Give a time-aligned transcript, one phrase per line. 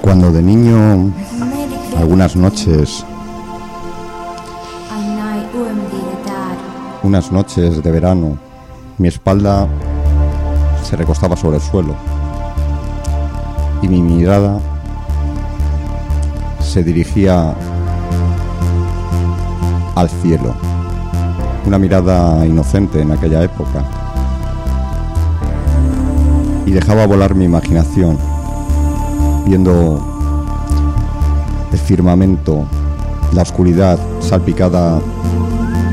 [0.00, 1.12] Cuando de niño,
[1.96, 3.04] algunas noches,
[7.12, 8.38] unas noches de verano,
[8.96, 9.68] mi espalda
[10.82, 11.94] se recostaba sobre el suelo
[13.82, 14.58] y mi mirada
[16.58, 17.54] se dirigía
[19.94, 20.54] al cielo.
[21.66, 23.84] Una mirada inocente en aquella época.
[26.64, 28.16] Y dejaba volar mi imaginación
[29.44, 30.02] viendo
[31.70, 32.64] el firmamento,
[33.34, 34.98] la oscuridad salpicada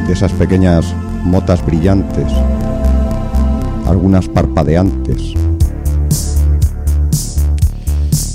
[0.08, 2.31] de esas pequeñas motas brillantes,
[3.88, 5.34] algunas parpadeantes.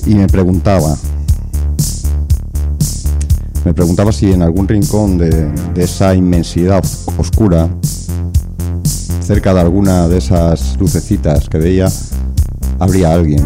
[0.07, 0.97] Y me preguntaba,
[3.65, 5.31] me preguntaba si en algún rincón de,
[5.75, 6.85] de esa inmensidad
[7.17, 7.69] oscura,
[9.21, 11.89] cerca de alguna de esas lucecitas que veía,
[12.79, 13.45] habría alguien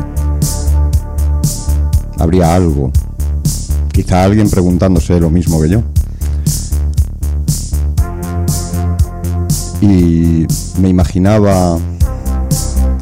[2.19, 2.91] habría algo.
[3.93, 5.83] Quizá alguien preguntándose lo mismo que yo.
[9.81, 10.47] Y
[10.81, 11.79] me imaginaba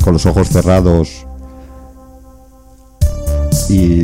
[0.05, 1.27] con los ojos cerrados
[3.69, 4.03] y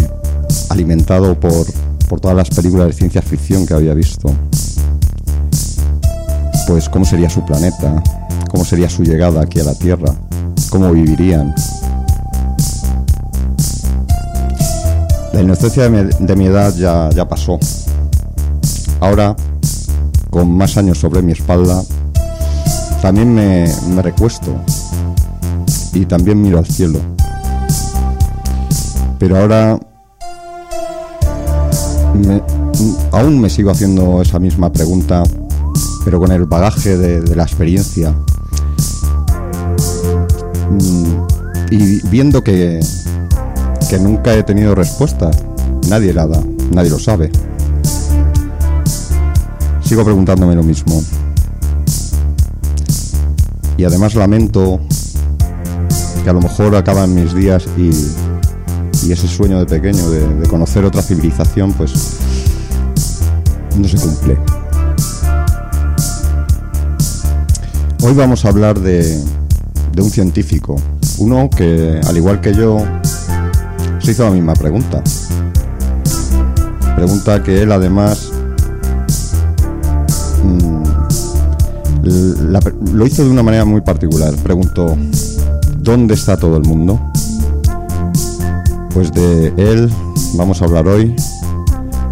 [0.71, 1.67] alimentado por,
[2.09, 4.35] por todas las películas de ciencia ficción que había visto.
[6.67, 8.03] Pues cómo sería su planeta,
[8.51, 10.15] cómo sería su llegada aquí a la Tierra,
[10.71, 11.55] cómo vivirían,
[15.33, 17.59] La inocencia de mi, edad ya, ya pasó.
[19.01, 19.35] Ahora,
[20.29, 21.83] con más años sobre mi espalda,
[23.03, 23.67] también me,
[24.01, 24.55] recuesto
[25.93, 27.01] y también miro al cielo.
[29.19, 29.79] Pero ahora
[33.11, 35.25] aún me sigo haciendo esa misma pregunta,
[36.05, 38.15] pero con el bagaje de, la experiencia.
[40.71, 42.79] Mm, y viendo que,
[43.91, 45.29] que nunca he tenido respuesta.
[45.89, 46.41] Nadie la da,
[46.71, 47.33] nadie lo sabe.
[49.83, 51.03] Sigo preguntándome lo mismo.
[53.83, 54.79] Y además lamento
[56.23, 57.91] que a lo mejor acaban mis días y,
[59.11, 61.93] ese sueño de pequeño de, conocer otra civilización pues
[63.77, 64.39] no se cumple.
[68.05, 69.21] Hoy vamos a hablar de,
[69.93, 70.77] de un científico,
[71.19, 72.79] uno que al igual que yo
[73.99, 75.03] se hizo la misma pregunta.
[76.95, 78.31] Pregunta que él además
[82.03, 84.35] lo hizo de una manera muy particular.
[84.43, 84.97] Preguntó,
[85.79, 87.01] ¿dónde está todo el mundo?
[88.93, 89.91] Pues de él
[90.35, 91.15] vamos a hablar hoy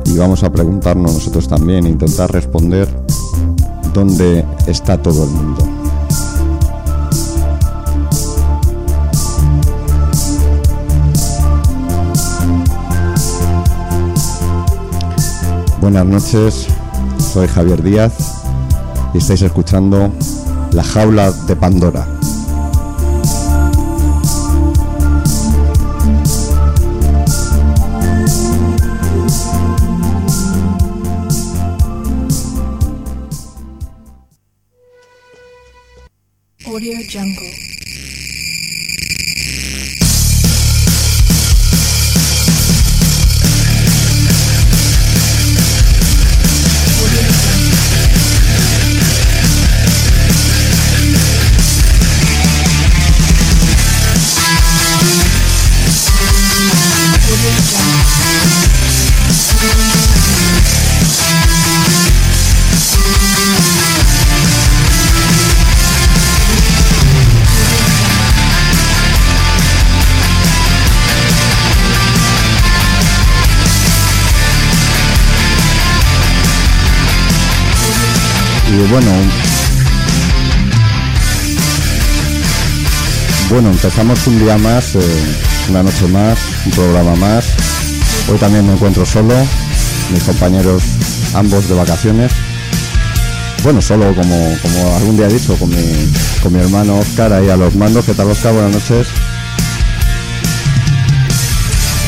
[0.07, 2.89] y vamos a preguntarnos nosotros también, intentar responder
[3.93, 5.69] dónde está todo el mundo.
[15.81, 16.67] Buenas noches,
[17.33, 18.40] soy Javier Díaz
[19.15, 20.13] y estáis escuchando
[20.73, 22.20] La Jaula de Pandora.
[78.91, 79.11] Bueno,
[83.49, 85.01] bueno, empezamos un día más, eh,
[85.69, 87.47] una noche más, un programa más.
[88.29, 89.35] Hoy también me encuentro solo,
[90.13, 90.83] mis compañeros
[91.35, 92.33] ambos de vacaciones.
[93.63, 96.13] Bueno, solo como, como algún día he dicho, con mi,
[96.43, 98.05] con mi hermano Oscar ahí a los mandos.
[98.07, 98.53] ¿Qué tal Oscar?
[98.53, 99.07] Buenas noches.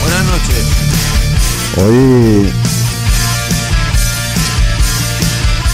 [0.00, 0.66] Buenas noches.
[1.76, 2.61] Hoy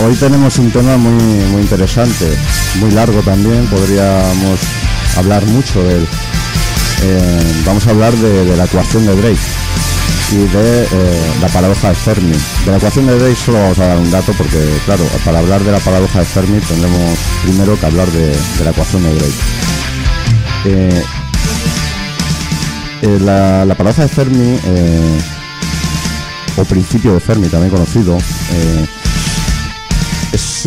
[0.00, 1.12] Hoy tenemos un tema muy,
[1.47, 2.31] muy interesante,
[2.77, 4.61] muy largo también, podríamos
[5.17, 6.06] hablar mucho de él.
[7.03, 9.41] Eh, vamos a hablar de, la ecuación de Drake
[10.31, 12.37] y de eh, la paradoja de Fermi.
[12.65, 15.65] De la ecuación de Drake solo vamos a dar un dato porque, claro, para hablar
[15.65, 19.35] de la paradoja de Fermi tendremos primero que hablar de, la ecuación de Drake.
[20.67, 21.03] Eh,
[23.21, 24.59] la, la, paradoja de Fermi,
[26.56, 28.17] o principio de Fermi también conocido,
[30.32, 30.66] es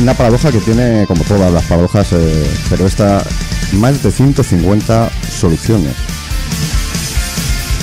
[0.00, 3.22] una paradoja que tiene, como todas las paradojas, eh, pero esta,
[3.72, 5.94] más de 150 soluciones.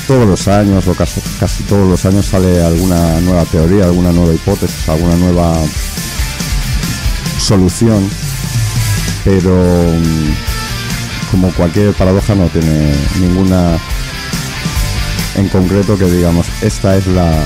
[0.08, 4.34] Todos los años, o casi, casi todos los años, sale alguna nueva teoría, alguna nueva
[4.34, 5.56] hipótesis, alguna nueva
[7.40, 8.10] solución,
[9.24, 13.78] pero mm, como cualquier paradoja no tiene ninguna
[15.36, 17.44] en concreto que digamos, esta es la,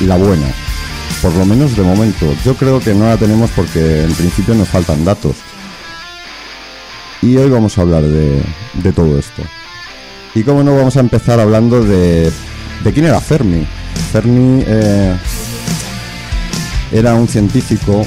[0.00, 0.65] la buena
[1.26, 2.32] por lo menos de momento.
[2.44, 5.34] Yo creo que no la tenemos porque en principio nos faltan datos.
[7.20, 9.42] Y hoy vamos a hablar de, todo esto.
[10.36, 12.30] Y como no, vamos a empezar hablando de,
[12.84, 13.66] de quién era Fermi.
[14.12, 15.16] Fermi eh,
[16.92, 18.06] era un científico,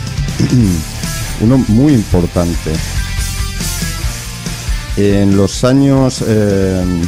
[1.41, 2.71] uno muy importante.
[4.95, 6.23] En los años...
[6.25, 7.01] Eh,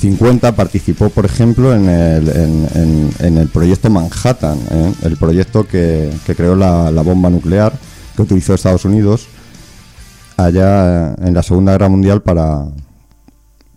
[0.00, 2.28] 50 participó, por ejemplo, en el,
[3.18, 4.92] en, el proyecto Manhattan, ¿eh?
[5.02, 7.72] el proyecto que, creó la, bomba nuclear
[8.14, 9.26] que utilizó Estados Unidos
[10.36, 12.66] allá en la Segunda Guerra Mundial para,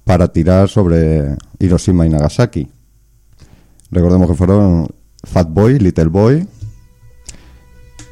[0.04, 2.68] para tirar sobre Hiroshima y Nagasaki.
[3.92, 4.88] Recordemos que fueron
[5.24, 6.48] Fat Boy, Little Boy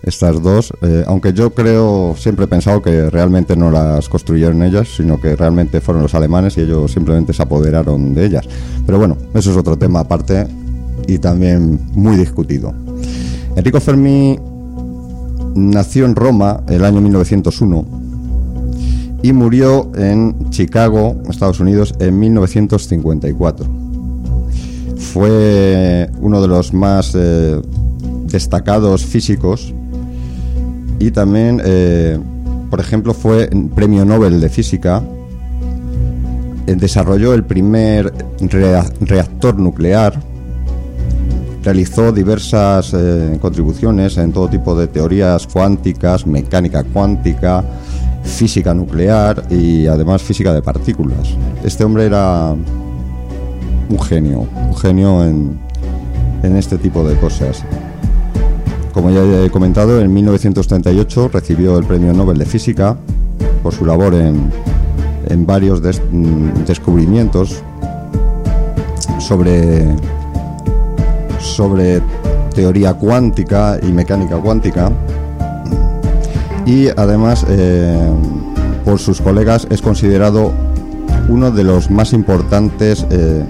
[0.07, 4.87] estas dos, eh, aunque yo creo, siempre he pensado que realmente no las construyeron ellas,
[4.95, 8.45] sino que realmente fueron los alemanes y ellos simplemente se apoderaron de ellas.
[8.85, 10.47] Pero bueno, eso es otro tema aparte
[11.07, 12.73] y también muy discutido.
[13.55, 14.39] Enrico Fermi
[15.55, 17.85] nació en Roma el año 1901
[19.23, 23.67] y murió en Chicago, Estados Unidos, en 1954.
[24.97, 27.59] Fue uno de los más eh,
[28.27, 29.73] destacados físicos
[30.99, 32.19] y también, eh,
[32.69, 35.03] por ejemplo, fue premio Nobel de Física.
[36.65, 38.11] Eh, desarrolló el primer
[39.01, 40.19] reactor nuclear.
[41.63, 47.63] Realizó diversas eh, contribuciones en todo tipo de teorías cuánticas, mecánica cuántica,
[48.23, 51.29] física nuclear y además física de partículas.
[51.63, 52.55] Este hombre era
[53.89, 55.59] un genio, un genio en,
[56.43, 57.63] en este tipo de cosas.
[58.97, 62.97] Como ya he comentado, en 1938 recibió el Premio Nobel de Física
[63.61, 67.61] por su labor en, varios mm, descubrimientos
[69.19, 69.85] sobre,
[71.37, 72.01] sobre
[72.55, 74.91] teoría cuántica y mecánica cuántica.
[76.65, 78.11] Y además, eh,
[78.83, 80.53] por sus colegas, es considerado
[81.29, 83.45] uno de los más importantes eh,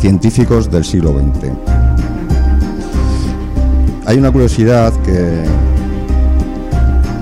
[0.00, 1.69] científicos del siglo XX
[4.10, 5.44] hay una curiosidad que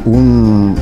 [0.06, 0.75] un,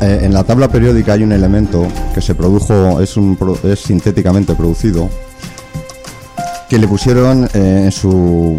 [0.00, 4.54] eh, en la tabla periódica hay un elemento que se produjo, es, un, es sintéticamente
[4.54, 5.10] producido,
[6.68, 8.56] que le pusieron eh, en su...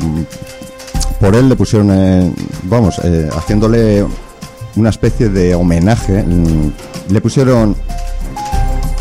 [1.22, 2.30] Por él le pusieron, eh,
[2.64, 3.00] vamos,
[3.38, 4.06] haciéndole
[4.76, 6.26] una especie de homenaje,
[7.08, 7.78] le pusieron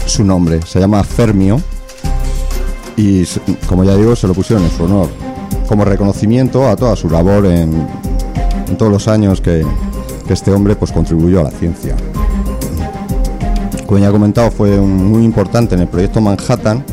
[0.07, 1.61] su nombre, se llama Fermio,
[2.97, 3.25] y
[3.67, 5.22] como ya digo, se lo pusieron en su honor
[5.73, 7.87] como reconocimiento a toda su labor en,
[8.77, 9.65] todos los años que,
[10.29, 11.95] este hombre pues contribuyó a la ciencia.
[13.87, 16.85] Como ya he comentado, fue muy importante en el proyecto Manhattan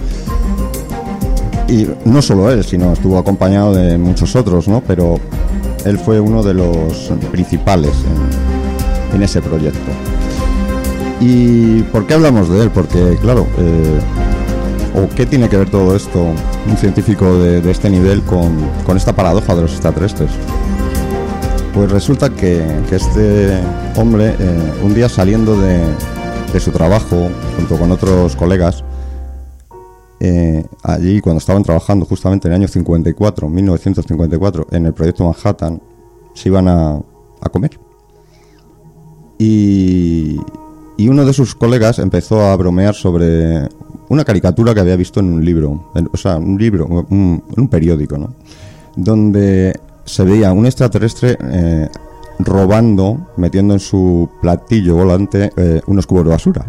[1.67, 4.81] y no solo él, sino estuvo acompañado de muchos otros, ¿no?
[4.86, 5.19] Pero
[5.83, 7.91] él fue uno de los principales
[9.13, 9.91] en, ese proyecto.
[11.19, 12.71] ¿Y por qué hablamos de él?
[12.71, 14.00] Porque, claro, eh,
[14.96, 16.19] ¿O qué tiene que ver todo esto,
[16.67, 20.31] un científico de, este nivel, con, esta paradoja de los extraterrestres?
[21.74, 23.60] Pues resulta que, este
[23.96, 25.86] hombre, eh, un día saliendo de,
[26.60, 28.84] su trabajo, junto con otros colegas,
[30.19, 35.79] eh, allí cuando estaban trabajando justamente en el año 54, 1954, en el proyecto Manhattan,
[36.34, 37.01] se iban a,
[37.51, 37.79] comer.
[39.38, 40.38] Y,
[40.98, 43.69] y, uno de sus colegas empezó a bromear sobre
[44.09, 48.17] una caricatura que había visto en un libro, o sea, un libro, en un periódico,
[48.17, 48.33] ¿no?
[48.95, 51.87] Donde se veía un extraterrestre eh,
[52.39, 56.65] robando, metiendo en su platillo volante eh, unos cubos de basura.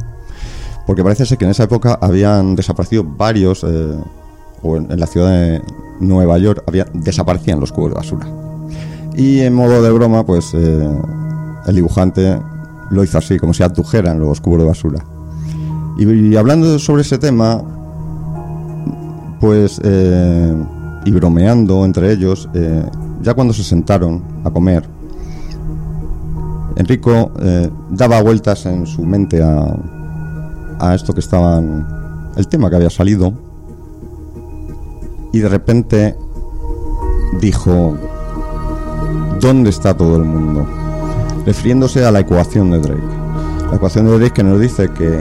[0.86, 3.96] Porque parece ser que en esa época habían desaparecido varios, eh,
[4.62, 5.62] o en, la ciudad
[6.00, 8.26] Nueva York había, desaparecían los cubos de basura.
[9.16, 12.38] Y en modo de broma, pues el dibujante
[12.90, 15.04] lo hizo así, como si abdujeran los cubos de basura.
[15.98, 17.62] Y, hablando sobre ese tema,
[19.40, 20.54] pues, eh,
[21.04, 22.84] y bromeando entre ellos, eh,
[23.22, 24.88] ya cuando se sentaron a comer,
[26.76, 27.32] Enrico
[27.90, 29.76] daba vueltas en su mente a,
[30.78, 31.86] a esto que estaban,
[32.36, 33.34] el tema que había salido,
[35.32, 36.16] y de repente
[37.40, 37.96] dijo,
[39.40, 40.66] ¿dónde está todo el mundo?
[41.46, 43.02] Refiriéndose a la ecuación de Drake.
[43.70, 45.18] La ecuación de Drake que nos dice que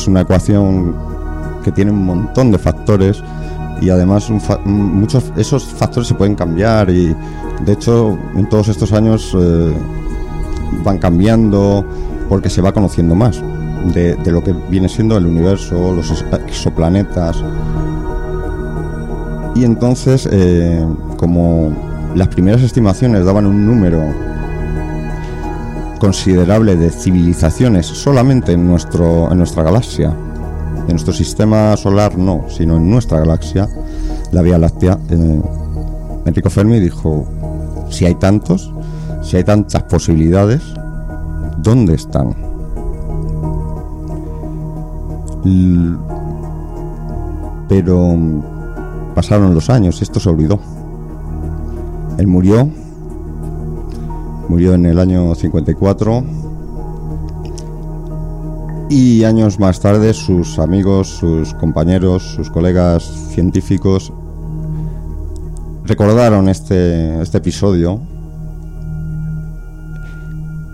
[0.00, 0.94] es una ecuación
[1.62, 3.22] que tiene un montón de factores
[3.80, 4.30] y además
[4.64, 7.14] muchos esos factores se pueden cambiar y
[7.64, 9.74] de hecho en todos estos años eh,
[10.84, 11.84] van cambiando
[12.28, 13.40] porque se va conociendo más
[13.94, 17.42] de, de, lo que viene siendo el universo, los exoplanetas,
[19.58, 20.86] y entonces, eh,
[21.16, 21.72] como
[22.14, 24.00] las primeras estimaciones daban un número
[25.98, 30.14] considerable de civilizaciones solamente en, nuestro, en nuestra galaxia,
[30.82, 33.68] en nuestro sistema solar no, sino en nuestra galaxia,
[34.32, 35.42] la Vía Láctea, eh,
[36.24, 37.26] Enrico Fermi dijo,
[37.90, 38.72] si hay tantos,
[39.22, 40.62] si hay tantas posibilidades,
[41.58, 42.48] ¿dónde están?
[47.68, 48.14] pero
[49.14, 50.58] pasaron los años, esto se olvidó.
[52.18, 52.68] Él murió,
[54.48, 56.24] murió en el año 54
[58.90, 64.12] y años más tarde sus amigos, sus compañeros, sus colegas científicos
[65.88, 68.00] recordaron este, este episodio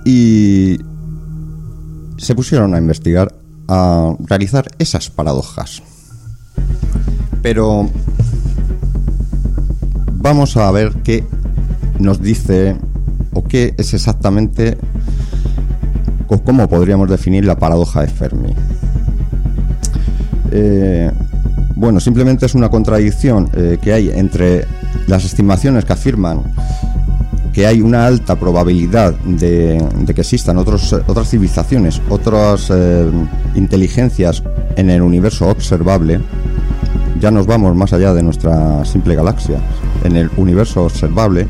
[0.05, 0.79] y
[2.17, 3.33] se pusieron a investigar,
[3.69, 5.83] a realizar esas paradojas.
[7.43, 7.89] Pero
[10.15, 11.25] vamos a ver qué
[12.01, 12.77] nos dice
[13.35, 14.79] o qué es exactamente
[16.29, 18.55] o cómo podríamos definir la paradoja de Fermi.
[20.51, 21.11] Eh,
[21.77, 24.67] bueno, simplemente es una contradicción eh, que hay entre
[25.07, 26.43] las estimaciones que afirman
[27.55, 29.81] que hay una alta probabilidad de,
[30.13, 30.93] que existan otras
[31.29, 33.09] civilizaciones, otras eh,
[33.55, 34.43] inteligencias
[34.75, 36.19] en el universo observable,
[37.21, 39.59] ya nos vamos más allá de nuestra simple galaxia,
[40.03, 41.47] en el universo observable,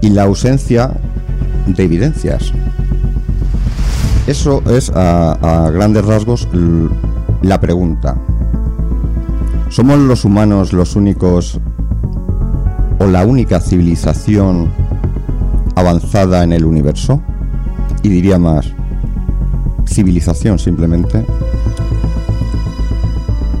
[0.00, 0.92] y la ausencia
[1.66, 2.52] de evidencias.
[4.26, 6.48] Eso es a, grandes rasgos
[7.42, 8.16] la pregunta.
[9.70, 11.60] ¿Somos los humanos los únicos
[12.98, 14.70] o la única civilización
[15.74, 17.20] avanzada en el universo?
[18.02, 18.72] Y diría más,
[19.86, 21.24] civilización simplemente.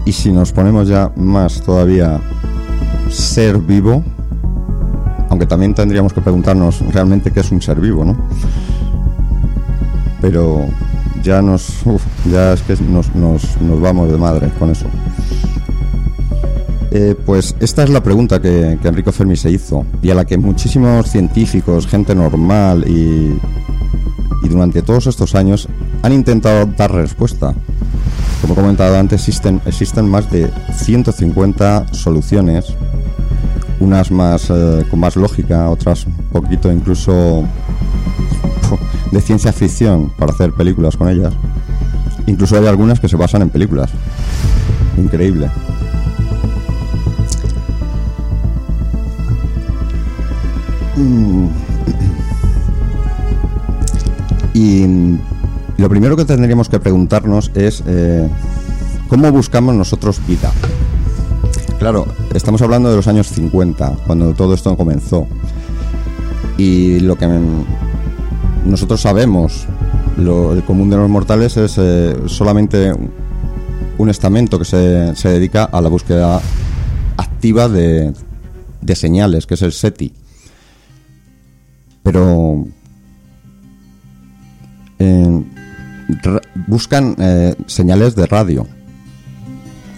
[0.04, 2.20] Y si nos ponemos ya más todavía
[3.08, 4.02] ser vivo,
[5.40, 8.14] aunque también tendríamos que preguntarnos realmente qué es un ser vivo, ¿no?
[10.20, 10.66] Pero
[11.22, 11.78] ya nos,
[12.30, 13.08] ya es que nos,
[13.80, 14.84] vamos de madre con eso.
[16.90, 20.26] Eh, pues esta es la pregunta que, que, Enrico Fermi se hizo y a la
[20.26, 23.40] que muchísimos científicos, gente normal y,
[24.42, 25.68] y durante todos estos años
[26.02, 27.54] han intentado dar respuesta.
[28.42, 32.74] Como he comentado antes, existen, existen más de 150 soluciones,
[33.80, 37.44] unas más eh, con más lógica, otras un poquito incluso
[39.10, 41.32] de ciencia ficción para hacer películas con ellas.
[42.26, 43.90] Incluso hay algunas que se basan en películas.
[44.96, 45.50] Increíble.
[50.96, 51.46] Mm.
[54.52, 55.16] Y
[55.78, 58.28] lo primero que tendríamos que preguntarnos es eh,
[59.08, 60.52] cómo buscamos nosotros vida.
[61.80, 65.26] Claro, estamos hablando de los años 50, cuando todo esto comenzó.
[66.58, 67.26] Y lo que
[68.66, 69.66] nosotros sabemos,
[70.18, 72.92] el común de los mortales es eh, solamente
[73.96, 76.42] un estamento que se, dedica a la búsqueda
[77.16, 78.12] activa de,
[78.82, 80.12] de señales, que es el SETI.
[82.02, 82.66] Pero
[86.66, 88.66] buscan eh, señales de radio.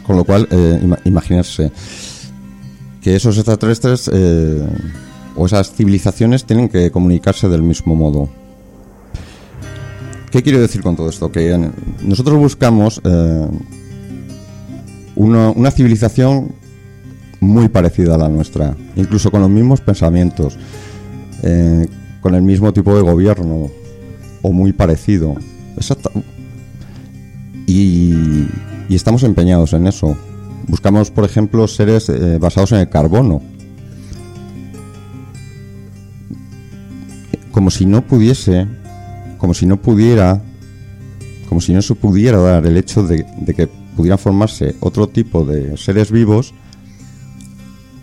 [0.06, 1.71] Con lo cual, eh, imaginarse
[3.00, 4.66] que esos extraterrestres eh,
[5.37, 8.28] o esas civilizaciones tienen que comunicarse del mismo modo.
[10.30, 11.30] ¿Qué quiero decir con todo esto?
[11.30, 11.71] Que
[12.02, 13.02] nosotros buscamos
[15.14, 16.52] una, una civilización
[17.40, 20.56] muy parecida a la nuestra, incluso con los mismos pensamientos,
[22.23, 23.71] con el mismo tipo de gobierno
[24.42, 25.35] o muy parecido.
[25.76, 26.11] Exacto.
[27.66, 28.47] Y,
[28.95, 30.17] estamos empeñados en eso.
[30.69, 33.43] buscamos, por ejemplo, seres eh, basados en el carbono.
[37.51, 38.67] Como si no pudiese,
[39.39, 40.43] como si no pudiera,
[41.49, 45.77] como si no se pudiera dar el hecho de, que pudieran formarse otro tipo de
[45.77, 46.55] seres vivos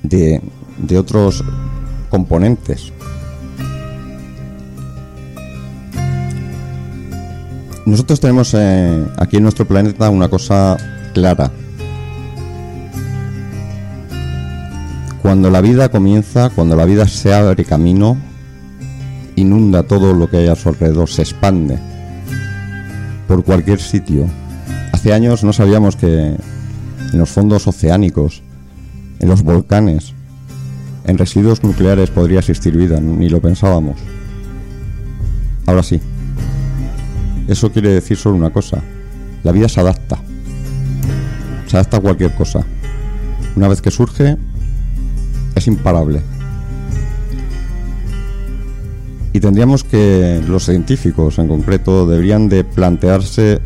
[0.03, 1.43] de otros
[2.10, 2.91] componentes.
[7.89, 10.77] Nosotros tenemos eh, aquí en nuestro planeta una cosa
[11.12, 11.51] clara.
[15.24, 18.15] Cuando la vida comienza, cuando la vida se abre camino,
[19.36, 21.79] inunda todo lo que hay a su alrededor, se expande
[23.27, 24.27] por cualquier sitio.
[24.91, 26.36] Hace años no sabíamos que
[27.12, 28.43] en los fondos oceánicos,
[29.17, 30.13] en los volcanes,
[31.05, 33.98] en residuos nucleares podría existir vida, ni lo pensábamos.
[35.65, 36.00] Ahora sí.
[37.49, 38.79] Eso quiere decir solo una cosa.
[39.43, 40.19] La vida se adapta.
[41.65, 42.63] Se adapta a cualquier cosa.
[43.55, 44.37] Una vez que surge,
[45.55, 46.21] es imparable.
[49.33, 53.59] Y tendríamos que, los científicos en concreto, deberían de plantearse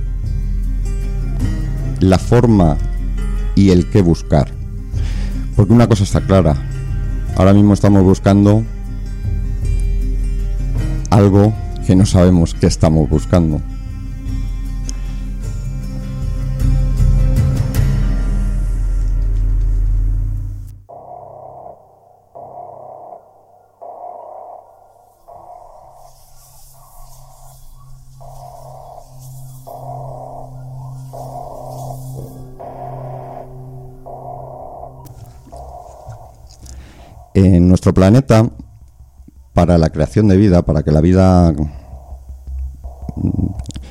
[2.00, 2.78] la forma
[3.54, 4.48] y el qué buscar.
[5.58, 6.56] Porque una cosa está clara.
[7.36, 8.64] Ahora mismo estamos buscando
[11.10, 11.54] algo
[11.86, 13.60] que no sabemos qué estamos buscando.
[37.36, 38.48] En nuestro planeta,
[39.54, 41.52] para la creación de vida, para que la vida
[43.16, 43.48] mm,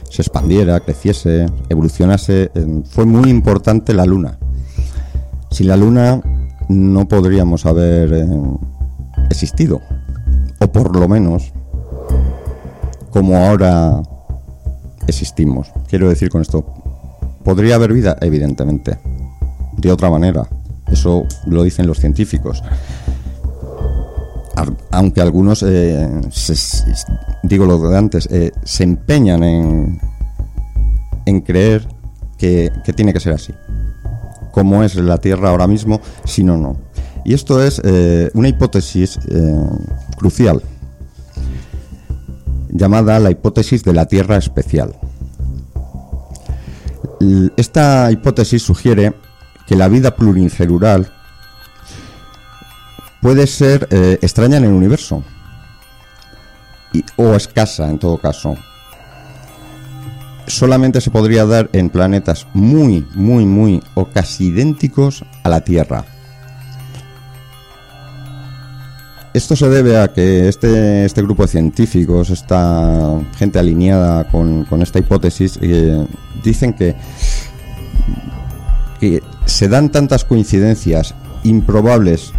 [0.08, 4.38] se expandiera, creciese, evolucionase, eh, fue muy importante la luna.
[5.50, 6.20] Sin la luna
[6.68, 8.26] no podríamos haber eh,
[9.28, 9.80] existido,
[10.61, 11.52] o por lo menos
[13.11, 14.02] como ahora
[15.09, 15.72] existimos.
[15.88, 16.64] Quiero decir con esto,
[17.42, 18.16] ¿podría haber vida?
[18.20, 18.98] Evidentemente,
[19.76, 20.48] de otra manera.
[20.87, 22.62] Eso lo dicen los científicos
[24.91, 26.09] aunque algunos, eh,
[27.43, 30.01] digo lo de antes, eh, se empeñan en,
[31.41, 31.88] creer
[32.38, 33.55] que, tiene que ser así,
[34.53, 36.77] como es la Tierra ahora mismo, si no, no.
[37.25, 39.19] Y esto es eh, una hipótesis
[40.17, 40.62] crucial,
[42.69, 44.95] llamada la hipótesis de la Tierra especial.
[47.57, 49.15] Esta hipótesis sugiere
[49.67, 51.21] que la vida pluricelular
[53.22, 55.22] puede ser eh, extraña en el universo
[57.16, 58.54] o escasa en todo caso.
[60.46, 66.04] Solamente se podría dar en planetas muy, muy, muy o casi idénticos a la Tierra.
[69.32, 74.98] Esto se debe a que este, este grupo de científicos, esta gente alineada con, esta
[74.98, 76.06] hipótesis, eh,
[76.44, 76.96] dicen que,
[79.00, 82.32] que se dan tantas coincidencias improbables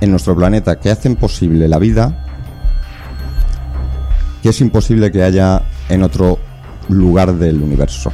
[0.00, 2.26] en nuestro planeta que hacen posible la vida
[4.46, 6.38] que es imposible que haya en otro
[6.88, 8.12] lugar del universo.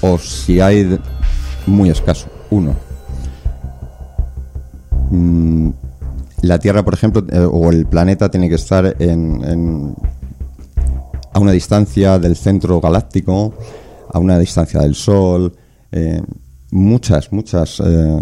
[0.00, 0.98] O si hay
[1.66, 2.74] muy escaso, uno.
[5.10, 5.68] Mm,
[6.40, 9.94] la Tierra, por ejemplo, eh, o el planeta tiene que estar en,
[11.34, 13.52] a una distancia del centro galáctico,
[14.10, 15.54] a una distancia del Sol,
[15.92, 16.22] eh,
[16.70, 18.20] muchas, muchas eh,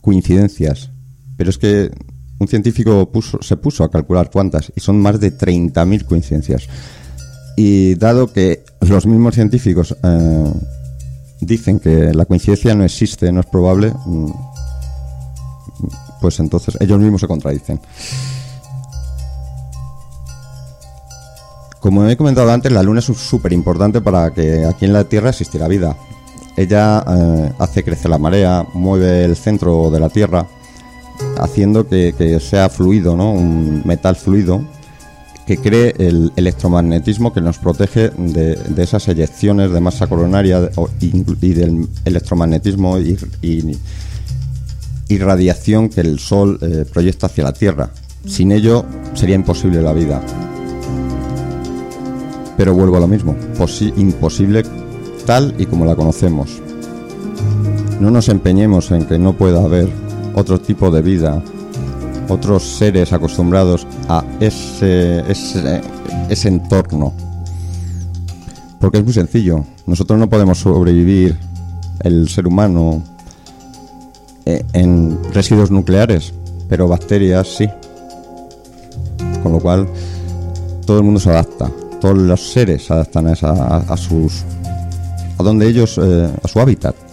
[0.00, 0.90] coincidencias
[1.36, 1.90] pero es que
[2.38, 6.68] un científico se puso a calcular cuántas y son más de 30.000 coincidencias.
[7.56, 10.52] Y dado que los mismos científicos eh,
[11.40, 14.30] dicen que la coincidencia no existe, no es probable, mm,
[16.20, 17.80] pues entonces ellos mismos se contradicen.
[21.80, 25.30] Como he comentado antes, la Luna es súper importante para que aquí en la Tierra
[25.30, 25.96] existiera vida.
[26.56, 30.46] Ella eh, hace crecer la marea, mueve el centro de la Tierra
[31.38, 33.32] haciendo que, sea fluido, ¿no?
[33.32, 34.62] un metal fluido
[35.46, 41.88] que cree el electromagnetismo que nos protege de, esas eyecciones de masa coronaria y, del
[42.04, 43.16] electromagnetismo y,
[45.08, 47.90] y, radiación que el Sol eh, proyecta hacia la Tierra.
[48.26, 50.20] Sin ello sería imposible la vida.
[52.56, 53.36] Pero vuelvo a lo mismo,
[53.96, 54.64] imposible
[55.26, 56.60] tal y como la conocemos.
[58.00, 59.88] No nos empeñemos en que no pueda haber
[60.36, 61.42] otro tipo de vida,
[62.28, 67.12] otros seres acostumbrados a ese, ese, entorno.
[68.78, 69.64] Porque es muy sencillo.
[69.86, 71.36] Nosotros no podemos sobrevivir,
[72.00, 73.02] el ser humano,
[74.44, 76.34] eh, en residuos nucleares,
[76.68, 77.68] pero bacterias sí.
[79.42, 79.88] Con lo cual,
[80.84, 81.70] todo el mundo se adapta,
[82.00, 84.44] todos los seres se adaptan a, sus.
[85.38, 85.98] a donde ellos.
[85.98, 87.05] Eh, a su hábitat.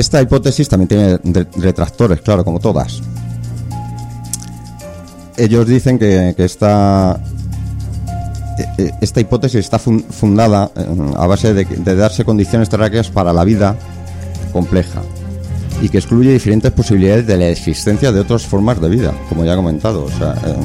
[0.00, 3.02] Esta hipótesis también tiene retractores, claro, como todas.
[5.36, 7.20] Ellos dicen que, esta,
[8.56, 10.86] e, e, esta hipótesis está fundada eh,
[11.16, 13.76] a base de, darse condiciones terráqueas para la vida
[14.54, 15.02] compleja
[15.82, 19.52] y que excluye diferentes posibilidades de la existencia de otras formas de vida, como ya
[19.52, 20.04] he comentado.
[20.06, 20.56] O sea, eh,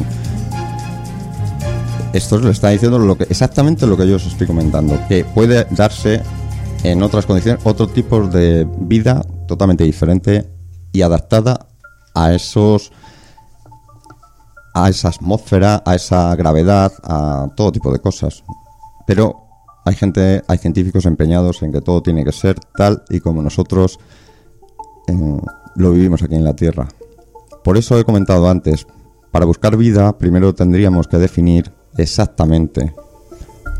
[2.13, 5.67] esto lo está diciendo lo que, exactamente lo que yo os estoy comentando, que puede
[5.71, 6.21] darse
[6.91, 10.47] en otras condiciones otro tipo de vida totalmente diferente
[10.91, 11.67] y adaptada
[12.13, 12.91] a esos
[14.73, 18.43] a esa atmósfera, a esa gravedad, a todo tipo de cosas.
[19.07, 19.45] Pero
[19.85, 23.99] hay gente, hay científicos empeñados en que todo tiene que ser tal y como nosotros
[25.75, 26.89] lo vivimos aquí en la Tierra.
[27.63, 28.85] Por eso he comentado antes,
[29.31, 32.93] para buscar vida primero tendríamos que definir exactamente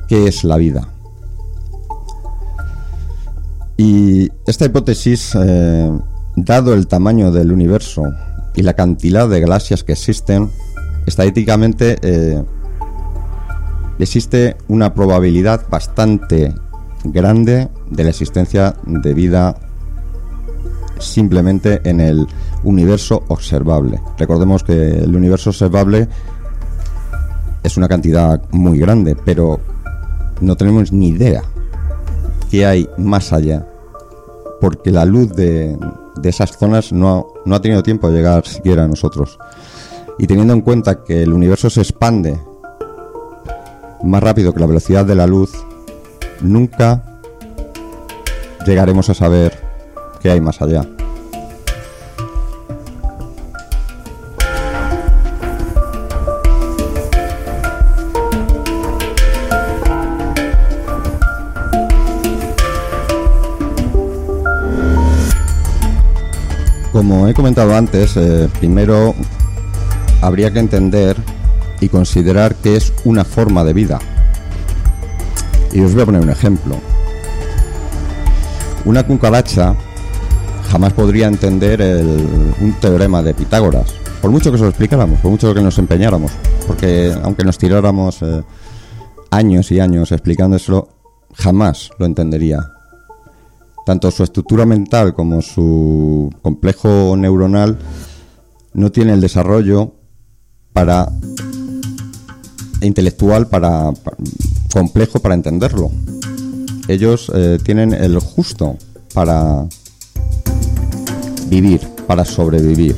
[0.07, 0.94] qué es la vida.
[3.77, 5.91] Y esta hipótesis, eh,
[6.35, 8.03] dado el tamaño del universo
[8.55, 10.49] y la cantidad de galaxias que existen,
[11.05, 12.41] estadísticamente eh,
[13.99, 16.55] existe una probabilidad bastante
[17.03, 19.57] grande de la existencia de vida
[20.97, 22.25] simplemente en el
[22.63, 23.99] universo observable.
[24.17, 26.07] Recordemos que el universo observable
[27.61, 29.59] es una cantidad muy grande, pero
[30.39, 31.43] no tenemos ni idea
[32.49, 33.67] qué hay más allá,
[34.61, 35.77] porque la luz de,
[36.23, 39.37] esas zonas no, no ha tenido tiempo de llegar siquiera a nosotros.
[40.17, 42.39] Y teniendo en cuenta que el universo se expande
[44.03, 45.51] más rápido que la velocidad de la luz,
[46.41, 47.03] nunca
[48.65, 49.59] llegaremos a saber
[50.21, 50.94] qué hay más allá.
[66.95, 69.13] Como he comentado antes, eh, primero
[70.21, 71.17] habría que entender
[71.81, 73.99] y considerar que es una forma de vida.
[75.73, 76.77] Y os voy a poner un ejemplo.
[78.85, 79.75] Una cucaracha
[80.71, 81.81] jamás podría entender
[82.61, 86.31] un teorema de Pitágoras, por mucho que se lo explicáramos, por mucho que nos empeñáramos,
[86.65, 88.41] porque aunque nos tiráramos eh,
[89.31, 90.87] años y años explicándoselo,
[91.33, 92.74] jamás lo entendería.
[93.85, 97.77] Tanto su estructura mental como su complejo neuronal
[98.73, 99.93] no tiene el desarrollo
[100.73, 101.09] para
[102.81, 103.93] intelectual para,
[104.73, 105.91] complejo para entenderlo.
[106.87, 108.77] Ellos eh, tienen el justo
[109.13, 109.67] para
[111.47, 112.95] vivir, para sobrevivir.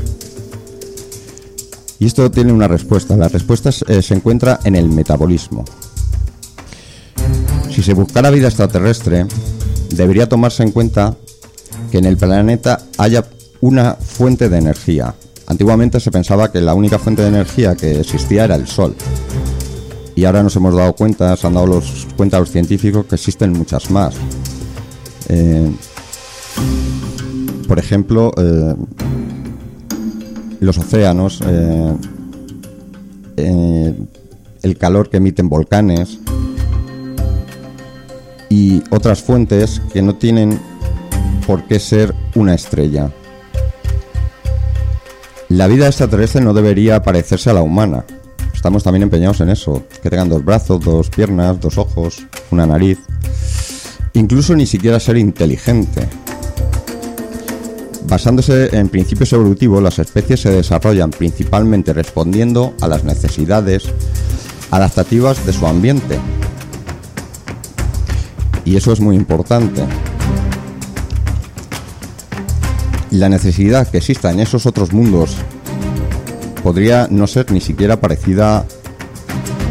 [2.00, 3.15] Y esto tiene una respuesta.
[3.15, 5.65] La respuesta eh, se encuentra en el metabolismo.
[7.71, 9.26] Si se buscara vida extraterrestre,
[9.89, 11.15] debería tomarse en cuenta
[11.91, 13.26] que en el planeta haya
[13.62, 15.13] una fuente de energía.
[15.47, 18.95] Antiguamente se pensaba que la única fuente de energía que existía era el sol.
[20.15, 21.82] Y ahora nos hemos dado cuenta, se han dado
[22.15, 24.15] cuenta los científicos que existen muchas más.
[25.30, 25.71] Eh,
[27.67, 28.76] por ejemplo, eh,
[30.60, 31.41] los océanos,
[33.38, 33.93] eh,
[34.63, 36.19] el calor que emiten volcanes
[38.49, 40.60] y otras fuentes que no tienen
[41.45, 43.12] por qué ser una estrella.
[45.49, 48.03] La vida extraterrestre no debería parecerse a la humana.
[48.53, 52.99] Estamos también empeñados en eso, que tengan dos brazos, dos piernas, dos ojos, una nariz.
[54.13, 56.07] Incluso ni siquiera ser inteligente.
[58.07, 63.83] Basándose en principios evolutivos, las especies se desarrollan principalmente respondiendo a las necesidades
[64.71, 66.19] adaptativas de su ambiente.
[68.67, 69.82] Y eso es muy importante.
[73.12, 75.38] La necesidad que exista en esos otros mundos
[76.63, 78.65] podría no ser ni siquiera parecida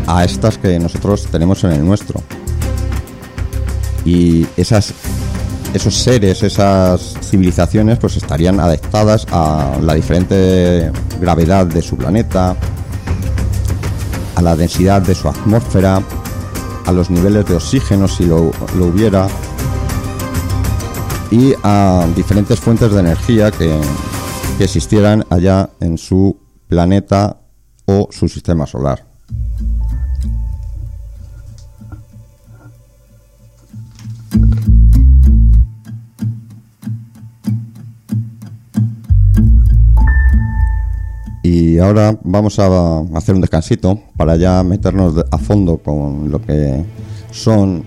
[0.06, 2.22] a estas que nosotros tenemos en el nuestro.
[4.06, 4.94] Y esas
[5.74, 12.56] esos seres, esas civilizaciones, pues estarían adaptadas a la diferente gravedad de su planeta,
[14.37, 16.02] a la densidad de su atmósfera,
[16.87, 19.27] a los niveles de oxígeno si lo, hubiera,
[21.31, 23.79] y a diferentes fuentes de energía que,
[24.57, 27.38] que existieran allá en su planeta
[27.87, 29.05] o su sistema solar.
[41.76, 46.82] Y ahora vamos a hacer un descansito para ya meternos a fondo con lo que
[47.30, 47.84] son,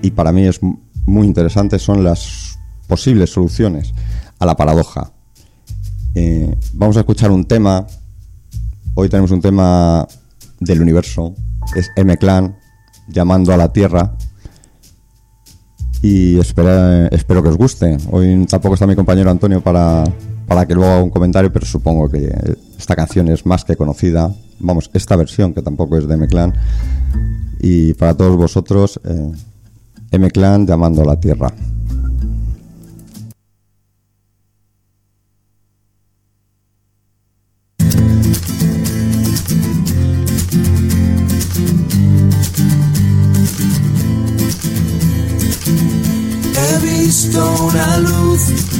[0.00, 0.58] y para mí es
[1.04, 3.92] muy interesante, son las posibles soluciones
[4.38, 5.12] a la paradoja.
[6.14, 7.86] Eh, vamos a escuchar un tema,
[8.94, 10.08] hoy tenemos un tema
[10.58, 11.34] del universo,
[11.76, 12.56] es M-Clan,
[13.06, 14.16] llamando a la Tierra,
[16.00, 17.98] y espero, espero que os guste.
[18.10, 20.04] Hoy tampoco está mi compañero Antonio para,
[20.46, 24.34] para que luego haga un comentario, pero supongo que esta canción es más que conocida.
[24.58, 26.54] Vamos, esta versión, que tampoco es de M-Clan.
[27.60, 29.32] Y para todos vosotros, eh,
[30.12, 31.52] M-Clan llamando a la Tierra.
[47.62, 48.79] una luz.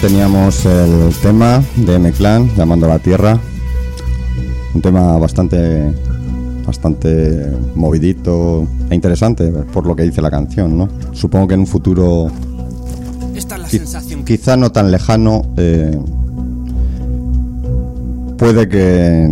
[0.00, 3.38] Teníamos el tema de M-Clan, Llamando a la Tierra.
[4.74, 5.90] Un tema bastante
[6.66, 10.88] bastante movidito e interesante por lo que dice la canción, ¿no?
[11.12, 12.30] Supongo que en un futuro
[14.26, 15.98] quizá no tan lejano eh,
[18.36, 19.26] puede que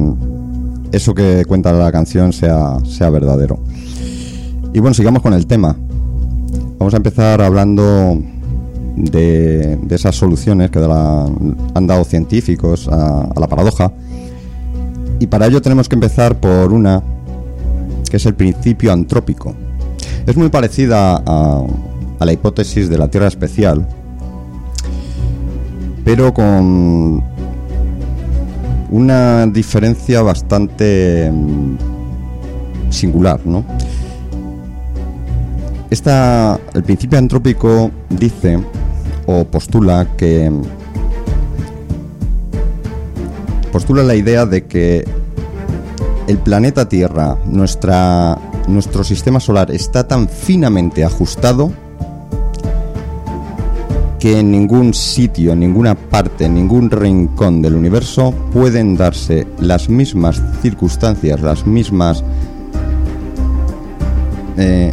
[0.93, 3.59] eso que cuenta la canción sea, sea verdadero.
[4.73, 5.77] Y bueno, sigamos con el tema.
[6.79, 8.19] Vamos a empezar hablando
[8.97, 13.93] de, esas soluciones que han dado científicos a, la paradoja.
[15.19, 17.03] Y para ello tenemos que empezar por una
[18.11, 19.55] que es el principio antrópico.
[20.27, 21.65] Es muy parecida a,
[22.21, 23.87] la hipótesis de la Tierra especial,
[26.05, 27.23] pero con
[28.91, 31.77] una diferencia bastante mm,
[32.91, 33.65] singular, ¿no?
[35.89, 38.61] Esta, el principio antrópico dice
[39.51, 40.51] postula que
[43.73, 45.05] postula la idea de que
[46.27, 48.39] el planeta Tierra, nuestra,
[48.69, 51.73] nuestro sistema solar está tan finamente ajustado
[54.19, 59.89] que en ningún sitio, en ninguna parte, en ningún rincón del universo pueden darse las
[59.89, 62.23] mismas circunstancias, las mismas
[64.59, 64.93] eh,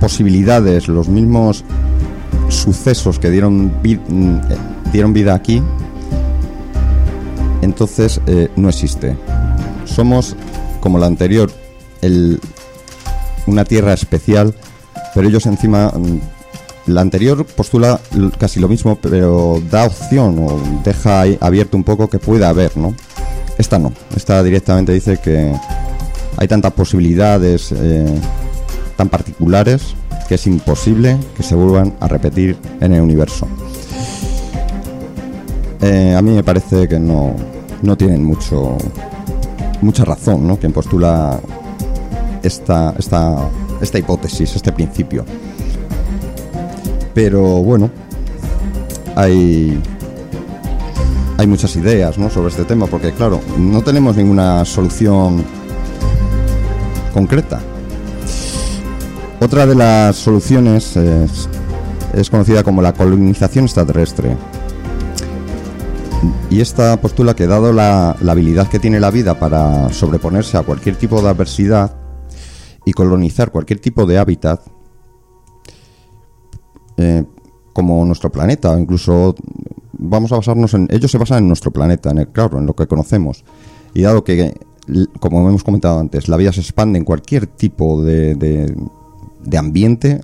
[0.00, 1.64] posibilidades, los mismos
[2.50, 4.40] sucesos que dieron, mm,
[4.92, 5.62] dieron vida aquí,
[7.62, 9.16] entonces eh, no existe.
[9.84, 10.36] Somos,
[10.80, 11.50] como la anterior,
[13.46, 14.54] una tierra especial,
[15.14, 16.20] pero ellos encima mm,
[16.86, 18.00] la anterior postula
[18.38, 22.94] casi lo mismo, pero da opción o deja abierto un poco que pueda haber, ¿no?
[23.58, 23.92] Esta no.
[24.16, 25.54] Esta directamente dice que
[26.36, 28.06] hay tantas posibilidades eh,
[28.96, 29.94] tan particulares
[30.30, 33.48] que es imposible que se vuelvan a repetir en el universo.
[35.80, 37.34] Eh, a mí me parece que no,
[37.82, 38.78] no tienen mucho
[39.80, 40.56] mucha razón, ¿no?
[40.56, 41.40] Quien postula
[42.44, 45.24] esta, esta, esta hipótesis, este principio.
[47.12, 47.90] Pero bueno,
[49.16, 49.82] hay,
[51.38, 55.42] hay muchas ideas sobre este tema, porque claro, no tenemos ninguna solución
[57.12, 57.60] concreta.
[59.40, 64.36] Otra de las soluciones es, conocida como la colonización extraterrestre.
[66.50, 70.96] Y esta postula que dado la, habilidad que tiene la vida para sobreponerse a cualquier
[70.96, 71.96] tipo de adversidad
[72.84, 74.60] y colonizar cualquier tipo de hábitat,
[76.98, 77.24] eh,
[77.72, 79.34] como nuestro planeta, incluso
[79.92, 82.74] vamos a basarnos en ellos se basan en nuestro planeta, en el claro, en lo
[82.74, 83.42] que conocemos.
[83.94, 84.54] Y dado que,
[85.18, 88.34] como hemos comentado antes, la vida se expande en cualquier tipo de,
[89.56, 90.20] ambiente,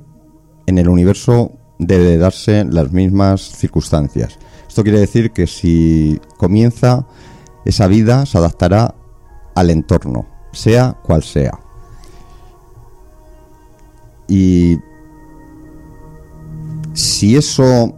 [0.67, 4.39] en el universo debe darse las mismas circunstancias.
[4.69, 7.07] Esto quiere decir que si comienza
[7.65, 8.95] esa vida se adaptará
[9.55, 11.59] al entorno, sea cual sea.
[14.29, 14.79] Y
[16.93, 17.95] si eso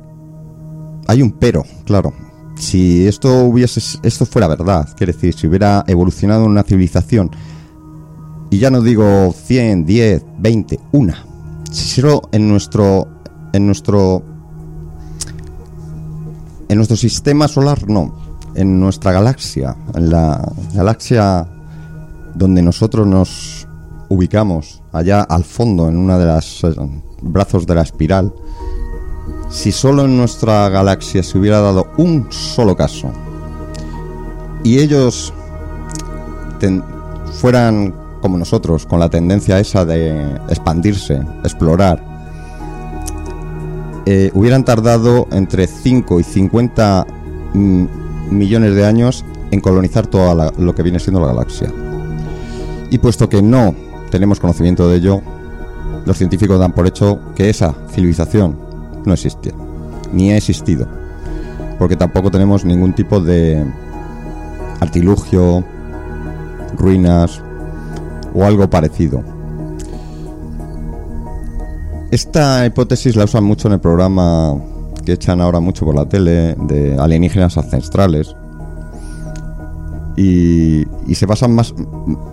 [1.06, 2.12] hay un pero, claro.
[2.56, 7.30] Si esto hubiese esto fuera verdad, quiere decir, si hubiera evolucionado una civilización
[8.50, 11.24] y ya no digo 100, 10, 20, una.
[11.70, 13.08] Si solo en nuestro
[13.52, 14.22] en nuestro
[16.68, 18.14] en nuestro sistema solar no,
[18.54, 21.46] en nuestra galaxia, en la galaxia
[22.34, 23.66] donde nosotros nos
[24.08, 26.74] ubicamos, allá al fondo en una de las eh,
[27.22, 28.32] brazos de la espiral,
[29.50, 33.10] si solo en nuestra galaxia se hubiera dado un solo caso
[34.62, 35.32] y ellos
[37.32, 37.94] fueran
[38.28, 42.04] como nosotros, con la tendencia esa de expandirse, explorar,
[44.04, 47.06] eh, hubieran tardado entre 5 y 50
[47.54, 47.86] mm,
[48.30, 51.72] millones de años en colonizar todo lo que viene siendo la galaxia.
[52.90, 53.74] Y puesto que no
[54.10, 55.22] tenemos conocimiento de ello,
[56.04, 58.58] los científicos dan por hecho que esa civilización
[59.06, 59.54] no existe,
[60.12, 60.86] ni ha existido,
[61.78, 63.64] porque tampoco tenemos ningún tipo de
[64.80, 65.64] artilugio,
[66.76, 67.42] ruinas
[68.38, 69.22] o algo parecido.
[72.12, 74.56] Esta hipótesis la usan mucho en el programa
[75.04, 78.34] que echan ahora mucho por la tele de alienígenas ancestrales.
[80.16, 81.74] Y, y, se basan más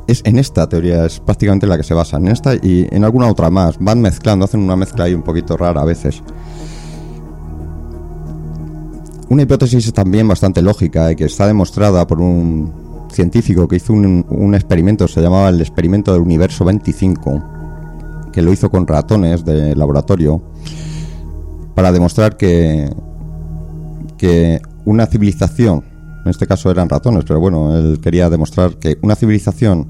[0.07, 3.29] es en esta teoría es prácticamente la que se basa en esta y en alguna
[3.29, 6.23] otra más van mezclando hacen una mezcla ahí un poquito rara a veces
[9.29, 12.84] una hipótesis también bastante lógica y que está demostrada por un
[13.15, 18.69] científico que hizo un, experimento, se llamaba el experimento del universo 25, que lo hizo
[18.69, 20.41] con ratones de laboratorio,
[21.73, 22.89] para demostrar que,
[24.17, 25.83] que una civilización,
[26.25, 29.87] en este caso eran ratones, pero bueno, él quería demostrar que una civilización,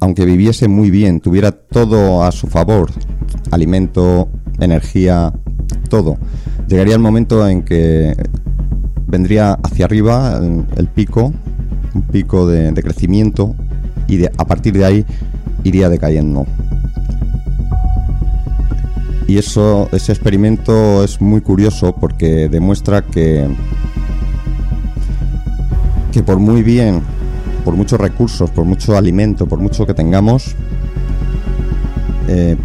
[0.00, 2.90] aunque viviese muy bien, tuviera todo a su favor,
[3.50, 4.28] alimento,
[4.58, 5.32] energía,
[5.88, 6.16] todo,
[6.68, 8.14] llegaría el momento en que
[9.08, 10.40] vendría hacia arriba
[10.76, 11.32] el, pico,
[11.94, 13.54] un pico de, crecimiento
[14.06, 15.06] y a partir de ahí
[15.64, 16.46] iría decayendo.
[19.26, 23.46] Y eso, ese experimento es muy curioso porque demuestra que,
[26.12, 27.02] que por muy bien,
[27.64, 30.54] por muchos recursos, por mucho alimento, por mucho que tengamos,
[32.28, 32.56] eh,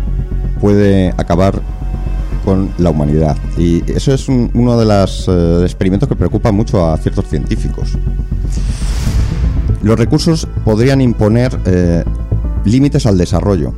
[0.62, 1.62] puede acabar
[2.44, 3.38] con la humanidad.
[3.58, 7.98] Y eso es un- uno de los eh, experimentos que preocupa mucho a ciertos científicos.
[9.82, 12.04] Los recursos podrían imponer eh,
[12.66, 13.74] límites al desarrollo.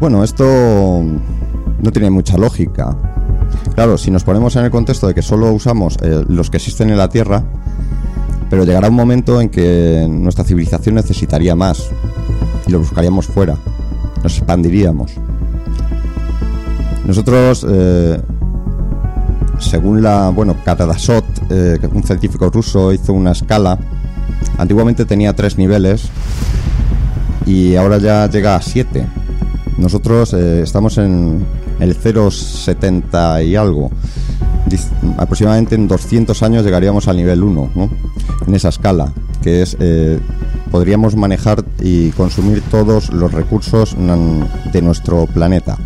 [0.00, 2.96] Bueno, esto no tiene mucha lógica.
[3.74, 6.90] Claro, si nos ponemos en el contexto de que solo usamos eh, los que existen
[6.90, 7.42] en la Tierra,
[8.50, 11.90] pero llegará un momento en que nuestra civilización necesitaría más
[12.66, 13.56] y lo buscaríamos fuera,
[14.22, 15.12] nos expandiríamos.
[17.08, 18.20] Nosotros, eh,
[19.58, 23.78] según la, bueno, Katadasot, eh, un científico ruso hizo una escala,
[24.58, 26.10] antiguamente tenía tres niveles
[27.46, 29.06] y ahora ya llega a 7.
[29.78, 31.46] Nosotros eh, estamos en
[31.80, 33.90] el 0,70 y algo.
[35.16, 37.90] Aproximadamente en 200 años llegaríamos al nivel 1, ¿no?
[38.46, 39.78] En esa escala, que es...
[40.70, 43.96] podríamos manejar y consumir todos los recursos
[44.74, 45.78] de nuestro planeta.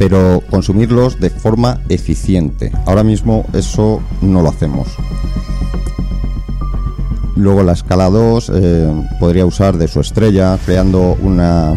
[0.00, 2.72] Pero consumirlos de forma eficiente.
[2.86, 4.88] Ahora mismo eso no lo hacemos.
[7.36, 11.74] Luego la escala 2 eh, podría usar de su estrella, creando una.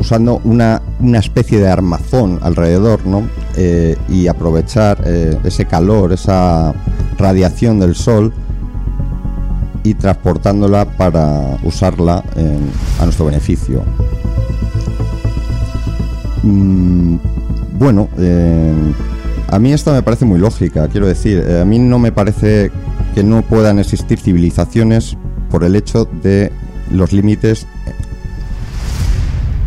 [0.00, 3.28] usando una, una especie de armazón alrededor, ¿no?
[3.56, 6.74] Eh, y aprovechar eh, ese calor, esa
[7.16, 8.32] radiación del sol
[9.84, 12.24] y transportándola para usarla
[12.98, 13.84] a nuestro beneficio.
[16.46, 17.16] Mm,
[17.76, 18.72] bueno, eh,
[19.48, 22.70] a mí esto me parece muy lógica, quiero decir, eh, a mí no me parece
[23.16, 25.16] que no puedan existir civilizaciones
[25.50, 26.52] por el hecho de
[26.92, 27.66] los límites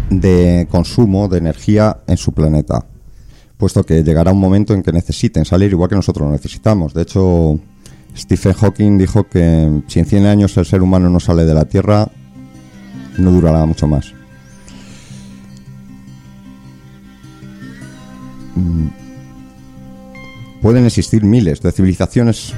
[0.09, 2.85] de consumo de energía en su planeta,
[3.57, 6.93] puesto que llegará un momento en que necesiten salir igual que nosotros lo necesitamos.
[6.93, 7.59] De hecho,
[8.15, 11.65] Stephen Hawking dijo que si en 100 años el ser humano no sale de la
[11.65, 12.07] Tierra,
[13.17, 14.13] no durará mucho más.
[20.61, 22.53] Pueden existir miles de civilizaciones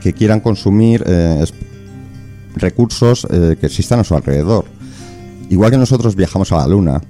[0.00, 1.44] que quieran consumir eh,
[2.54, 4.66] recursos eh, que existan a su alrededor.
[5.50, 7.02] Igual que nosotros viajamos a la Luna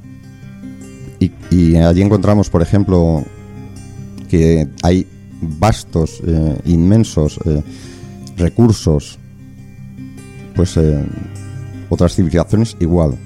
[1.50, 3.22] y, allí encontramos, por ejemplo,
[4.30, 5.06] que hay
[5.42, 7.38] vastos, eh, inmensos
[8.36, 9.18] recursos,
[10.54, 10.78] pues
[11.90, 13.16] otras civilizaciones igual.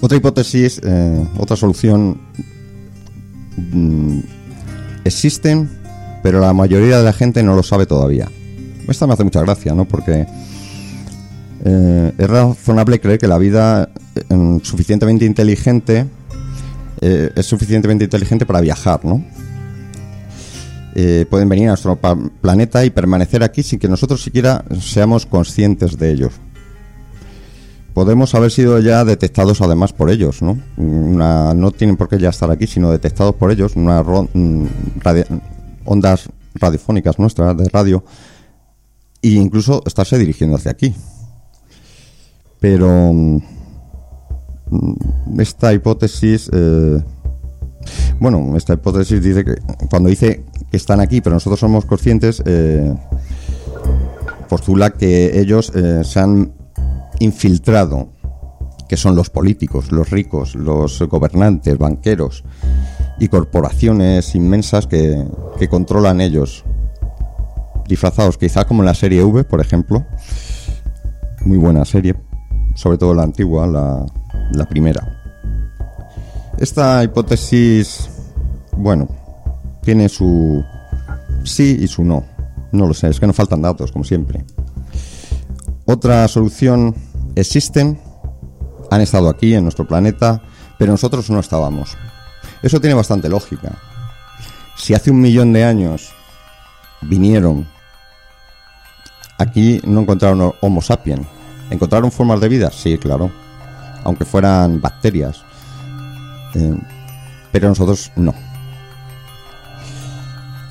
[0.00, 0.80] Otra hipótesis,
[1.38, 2.20] otra solución,
[3.56, 4.20] mm,
[5.04, 5.68] existen,
[6.22, 8.28] pero la mayoría de la gente no lo sabe todavía.
[8.88, 9.86] Esta me hace mucha gracia, ¿no?
[9.86, 10.26] Porque
[11.64, 16.06] eh, es razonable creer que la vida eh, suficientemente inteligente
[17.00, 19.24] eh, es suficientemente inteligente para viajar, ¿no?
[21.30, 21.98] Pueden venir a nuestro
[22.42, 26.32] planeta y permanecer aquí sin que nosotros siquiera seamos conscientes de ellos.
[27.94, 30.58] Podemos haber sido ya detectados además por ellos, ¿no?
[30.76, 34.64] No tienen por qué ya estar aquí, sino detectados por ellos, una ro- mm,
[35.84, 38.02] ondas radiofónicas nuestras de radio
[39.20, 40.94] e incluso estarse dirigiendo hacia aquí.
[42.60, 43.38] Pero mm,
[45.38, 47.02] esta hipótesis, eh,
[48.20, 49.56] bueno, esta hipótesis dice que
[49.90, 52.94] cuando dice que están aquí, pero nosotros somos conscientes, eh,
[54.48, 56.52] postula que ellos eh, se han
[57.22, 58.08] infiltrado,
[58.88, 62.44] que son los políticos, los ricos, los gobernantes, banqueros
[63.18, 65.24] y corporaciones inmensas que,
[65.58, 66.64] que controlan ellos,
[67.86, 70.04] disfrazados quizá como en la serie V, por ejemplo,
[71.44, 72.14] muy buena serie,
[72.74, 74.04] sobre todo la antigua, la,
[74.52, 75.18] la primera.
[76.58, 78.10] Esta hipótesis,
[78.76, 79.08] bueno,
[79.82, 80.62] tiene su
[81.44, 82.24] sí y su no.
[82.72, 84.44] No lo sé, es que nos faltan datos, como siempre.
[85.84, 86.94] Otra solución,
[87.34, 87.98] existen,
[88.90, 90.42] han estado aquí en nuestro planeta,
[90.78, 91.96] pero nosotros no estábamos.
[92.62, 93.72] Eso tiene bastante lógica.
[94.76, 96.12] Si hace un millón de años
[97.02, 97.66] vinieron,
[99.38, 101.26] aquí no encontraron Homo sapiens.
[101.70, 102.70] ¿Encontraron formas de vida?
[102.70, 103.30] Sí, claro.
[104.04, 105.42] Aunque fueran bacterias.
[106.54, 106.76] Eh,
[107.50, 108.34] pero nosotros no.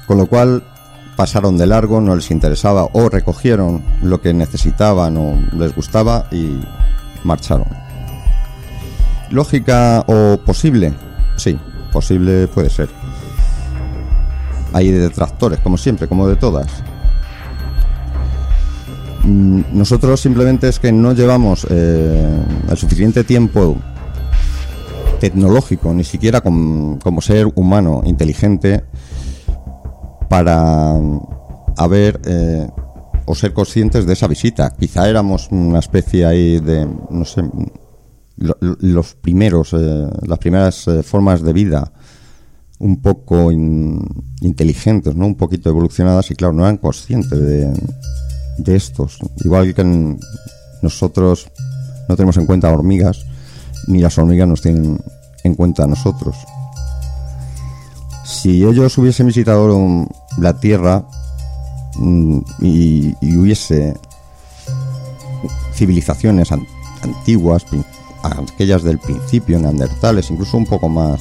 [0.05, 0.63] Con lo cual
[1.15, 6.59] pasaron de largo, no les interesaba o recogieron lo que necesitaban o les gustaba y
[7.23, 7.67] marcharon.
[9.29, 10.93] ¿Lógica o posible?
[11.37, 11.57] Sí,
[11.91, 12.89] posible puede ser.
[14.73, 16.67] hay detractores, como siempre, como de todas.
[19.23, 23.77] Mm, nosotros simplemente es que no llevamos eh, el suficiente tiempo
[25.19, 28.83] tecnológico, ni siquiera como ser humano inteligente,
[30.31, 30.95] para
[31.75, 32.65] haber eh,
[33.25, 34.73] o ser conscientes de esa visita.
[34.79, 37.43] Quizá éramos una especie ahí de, no sé,
[38.37, 41.91] los primeros, eh, las primeras formas de vida
[42.79, 45.27] un poco inteligentes, ¿no?
[45.27, 47.73] Un poquito evolucionadas y claro, no eran conscientes de,
[48.57, 49.19] de estos.
[49.43, 50.15] Igual que
[50.81, 51.51] nosotros
[52.07, 53.25] no tenemos en cuenta hormigas,
[53.87, 54.97] ni las hormigas nos tienen
[55.43, 56.37] en cuenta a nosotros.
[58.31, 60.07] Si ellos hubiesen visitado
[60.37, 61.03] la Tierra
[61.95, 63.93] mm, y, hubiese
[65.73, 66.49] civilizaciones
[67.03, 67.65] antiguas,
[68.23, 71.19] aquellas del principio, neandertales, incluso un poco más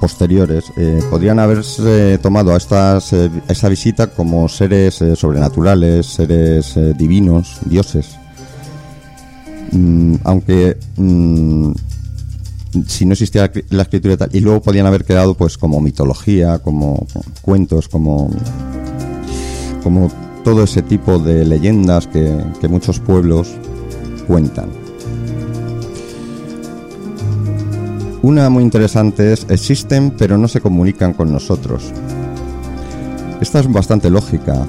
[0.00, 7.58] posteriores eh, podrían haberse tomado a eh, esta visita como seres eh, sobrenaturales, seres divinos,
[7.66, 8.16] dioses.
[9.72, 11.72] Mm, aunque mm,
[12.86, 16.58] si no existía la escritura y tal, y luego podían haber quedado pues como mitología,
[16.58, 17.06] como
[17.42, 18.30] cuentos, como,
[19.82, 20.10] como
[20.44, 23.48] todo ese tipo de leyendas que muchos pueblos
[24.26, 24.82] cuentan.
[28.22, 31.92] Una muy interesante es, existen pero no se comunican con nosotros.
[33.40, 34.64] Esta es bastante lógica.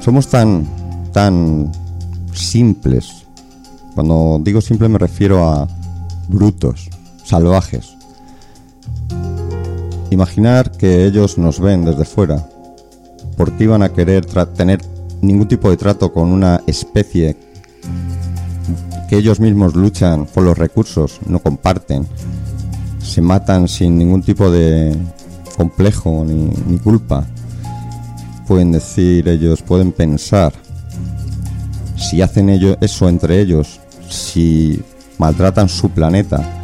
[0.00, 0.66] Somos tan,
[1.12, 1.72] tan
[2.34, 3.24] simples.
[3.94, 5.66] Cuando digo simple me refiero a
[6.28, 6.90] brutos,
[7.28, 7.96] salvajes.
[10.10, 12.48] Imaginar que ellos nos ven desde fuera.
[13.36, 14.26] porque iban a querer
[14.56, 14.80] tener
[15.22, 17.36] ningún tipo de trato con una especie
[19.08, 22.04] que ellos mismos luchan por los recursos, no comparten,
[23.00, 24.96] se matan sin ningún tipo de
[25.56, 27.26] complejo ni, culpa.
[28.46, 30.52] Pueden decir ellos, pueden pensar,
[31.96, 34.82] si hacen ellos eso entre ellos, si
[35.18, 36.57] maltratan su planeta,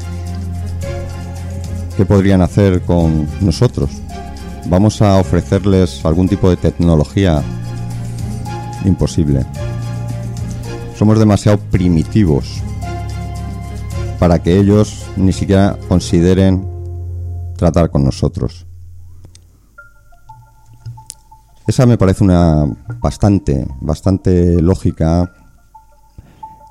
[1.97, 3.91] ¿qué podrían hacer con nosotros?
[4.67, 7.43] ¿Vamos a ofrecerles algún tipo de tecnología?
[8.85, 9.45] Imposible.
[10.97, 12.63] Somos demasiado primitivos
[14.19, 16.67] para que ellos ni siquiera consideren
[17.57, 18.67] tratar con nosotros.
[21.67, 22.67] Esa me parece una
[23.01, 25.33] bastante, bastante lógica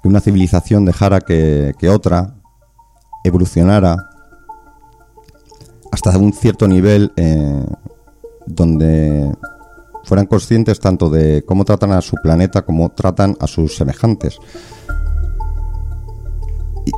[0.02, 2.36] que una civilización dejara que, otra
[3.24, 3.98] evolucionara
[5.94, 7.64] hasta un cierto nivel eh,
[8.48, 9.32] donde
[10.06, 14.40] fueran conscientes tanto de cómo tratan a su planeta como tratan a sus semejantes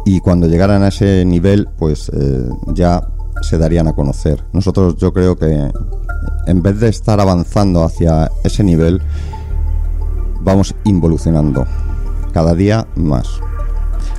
[0.06, 3.06] y, cuando llegaran a ese nivel, pues eh, ya
[3.42, 4.44] se darían a conocer.
[4.52, 5.70] Nosotros yo creo que
[6.48, 9.00] en vez de estar avanzando hacia ese nivel,
[10.42, 11.68] vamos involucionando
[12.34, 13.28] cada día más.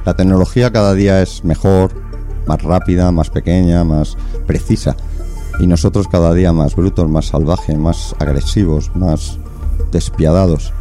[0.04, 2.05] La tecnología cada día es mejor,
[2.46, 4.16] más rápida, más pequeña, más
[4.46, 4.96] precisa.
[5.58, 9.38] Y nosotros cada día más brutos, más salvajes, más agresivos, más
[9.90, 10.72] despiadados.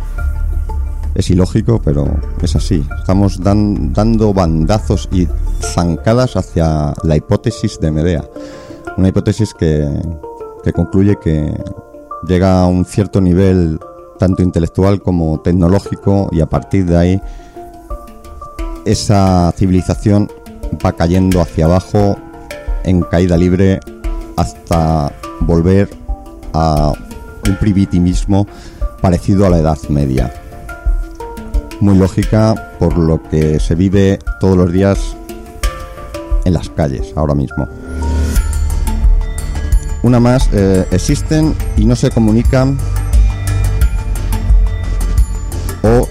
[1.15, 2.05] Es ilógico, pero
[2.41, 2.85] es así.
[2.99, 5.27] Estamos dando bandazos y
[5.61, 8.25] zancadas hacia la hipótesis de Medea.
[8.97, 9.87] Una hipótesis que,
[10.63, 11.53] que concluye que
[12.27, 13.79] llega a un cierto nivel
[14.19, 17.21] tanto intelectual como tecnológico y a partir de ahí
[18.85, 20.29] esa civilización
[20.85, 22.17] va cayendo hacia abajo
[22.83, 23.79] en caída libre
[24.37, 25.11] hasta
[25.41, 25.89] volver
[26.53, 26.93] a
[27.47, 28.47] un primitivismo
[29.01, 30.33] parecido a la Edad Media
[31.79, 35.15] muy lógica por lo que se vive todos los días
[36.45, 37.67] en las calles ahora mismo.
[40.03, 42.77] Una más, eh, existen y no se comunican
[45.83, 46.07] o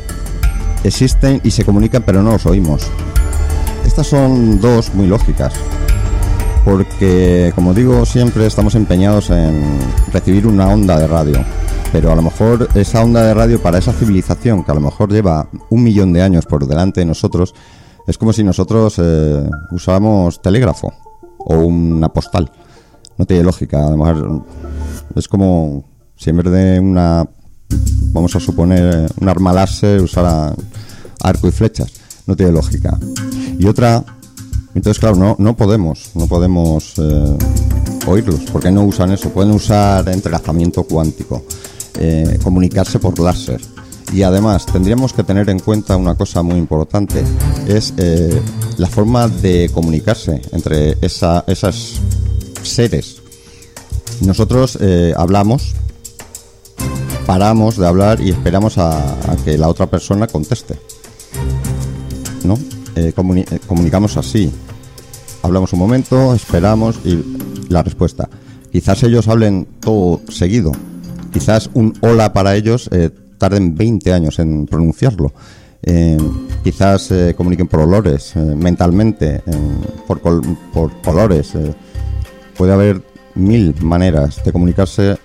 [0.82, 2.90] existen y se comunican pero no los oímos.
[3.84, 5.54] Estas son dos muy lógicas,
[6.64, 9.78] porque como digo siempre estamos empeñados en
[10.12, 11.44] recibir una onda de radio
[11.94, 15.12] pero a lo mejor esa onda de radio para esa civilización que a lo mejor
[15.12, 17.54] lleva un millón de años por delante de nosotros,
[18.08, 20.92] es como si nosotros eh, usáramos telégrafo
[21.38, 22.50] o una postal.
[23.16, 23.86] No tiene lógica.
[23.86, 24.18] Además,
[25.14, 25.84] es como
[26.16, 27.28] si en vez de una,
[28.12, 30.52] vamos a suponer, un arma láser usara
[31.22, 31.92] arco y flechas.
[32.26, 32.98] No tiene lógica.
[33.58, 34.04] Y otra,
[34.74, 37.36] entonces claro, no, no podemos, no podemos eh,
[38.06, 39.30] oírlos, porque no usan eso.
[39.30, 41.44] Pueden usar entrelazamiento cuántico.
[41.98, 43.60] Eh, comunicarse por láser.
[44.12, 47.24] Y además tendríamos que tener en cuenta una cosa muy importante,
[47.66, 48.40] es eh,
[48.76, 52.00] la forma de comunicarse entre esa, esas
[52.62, 53.22] seres.
[54.20, 54.78] Nosotros
[55.16, 55.74] hablamos,
[57.26, 60.78] paramos de hablar y esperamos a que la otra persona conteste.
[62.44, 62.54] ¿No?
[62.96, 64.52] Eh, eh, comunicamos así.
[65.42, 67.22] Hablamos un momento, esperamos y
[67.68, 68.28] la respuesta.
[68.70, 70.72] Quizás ellos hablen todo seguido.
[71.32, 75.32] Quizás un hola para ellos eh, tarden 20 años en pronunciarlo.
[76.62, 79.42] Quizás comuniquen por olores, mentalmente,
[80.06, 81.52] por, por colores.
[82.56, 83.02] Puede haber
[83.34, 85.18] mil maneras de comunicarse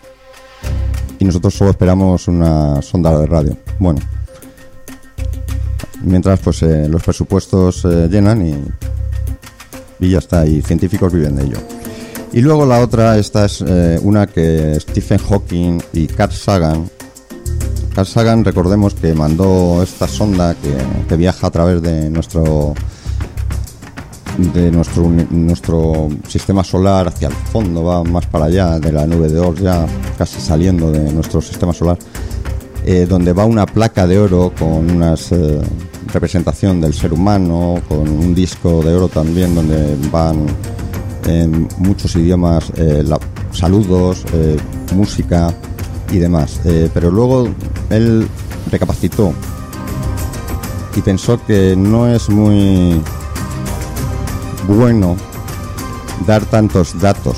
[1.17, 3.57] y nosotros solo esperamos una sonda de radio.
[3.79, 4.01] Bueno,
[6.01, 8.55] mientras pues eh, los presupuestos eh, llenan y,
[9.99, 11.57] y ya está, y científicos viven de ello.
[12.31, 16.89] Y luego la otra, esta es eh, una que Stephen Hawking y Carl Sagan.
[17.95, 20.75] Carl Sagan, recordemos que mandó esta sonda que,
[21.07, 22.73] que viaja a través de nuestro
[24.37, 29.27] de nuestro nuestro sistema solar hacia el fondo, va más para allá de la nube
[29.27, 29.85] de Oort, ya
[30.17, 31.97] casi saliendo de nuestro sistema solar,
[32.85, 35.15] eh, donde va una placa de oro con una
[36.13, 40.47] representación del ser humano, con un disco de oro también donde van
[41.25, 43.03] en muchos idiomas eh,
[43.51, 44.57] saludos, eh,
[44.95, 45.53] música
[46.11, 46.59] y demás.
[46.65, 47.47] Eh, pero luego
[47.89, 48.27] él
[48.71, 49.33] recapacitó
[50.95, 53.01] y pensó que no es muy
[54.67, 55.15] bueno
[56.25, 57.37] dar tantos datos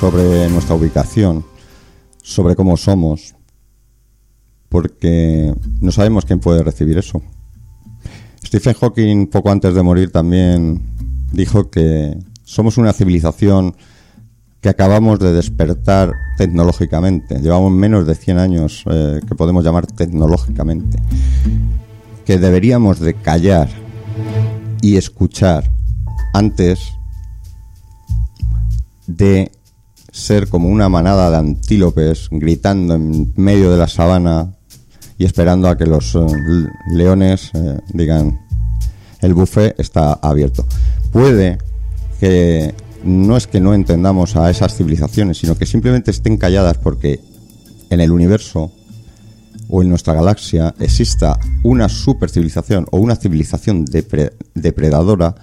[0.00, 1.44] sobre nuestra ubicación,
[2.22, 3.35] sobre cómo somos,
[4.68, 7.22] porque no sabemos quién puede recibir eso.
[8.44, 10.82] Stephen Hawking, poco antes de morir, también
[11.32, 13.74] dijo que somos una civilización
[14.60, 17.40] que acabamos de despertar tecnológicamente.
[17.40, 20.98] Llevamos menos de 100 años eh, que podemos llamar tecnológicamente.
[22.24, 23.68] Que deberíamos de callar
[24.80, 25.70] y escuchar
[26.32, 26.80] antes
[29.06, 29.52] de
[30.10, 34.55] ser como una manada de antílopes gritando en medio de la sabana
[35.18, 36.20] y esperando a que los eh,
[36.92, 38.40] leones eh, digan
[39.20, 40.66] el buffet está abierto.
[41.10, 41.58] Puede
[42.20, 47.20] que no es que no entendamos a esas civilizaciones, sino que simplemente estén calladas porque
[47.90, 48.72] en el universo
[49.68, 55.34] o en nuestra galaxia exista una supercivilización o una civilización depre- depredadora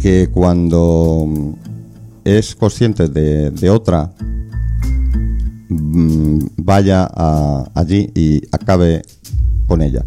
[0.00, 1.56] que cuando
[2.24, 4.12] es consciente de, de otra
[5.68, 9.02] vaya a- allí y acabe
[9.66, 10.04] con ella.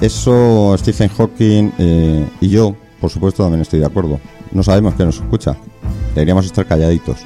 [0.00, 4.18] Eso Stephen Hawking eh, y yo, por supuesto, también estoy de acuerdo.
[4.52, 5.56] No sabemos quién nos escucha.
[6.14, 7.18] Deberíamos estar calladitos.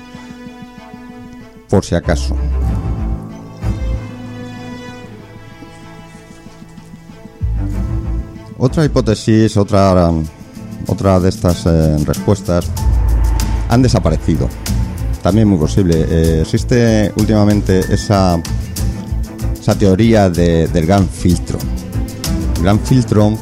[1.69, 2.35] Por si acaso.
[8.59, 10.11] Otra hipótesis, otra,
[10.87, 12.67] otra de estas eh, respuestas
[13.69, 14.49] han desaparecido.
[15.23, 16.05] También muy posible.
[16.09, 18.41] Eh, existe últimamente esa,
[19.61, 21.59] esa teoría de- del gran filtro.
[22.57, 23.33] El gran filtro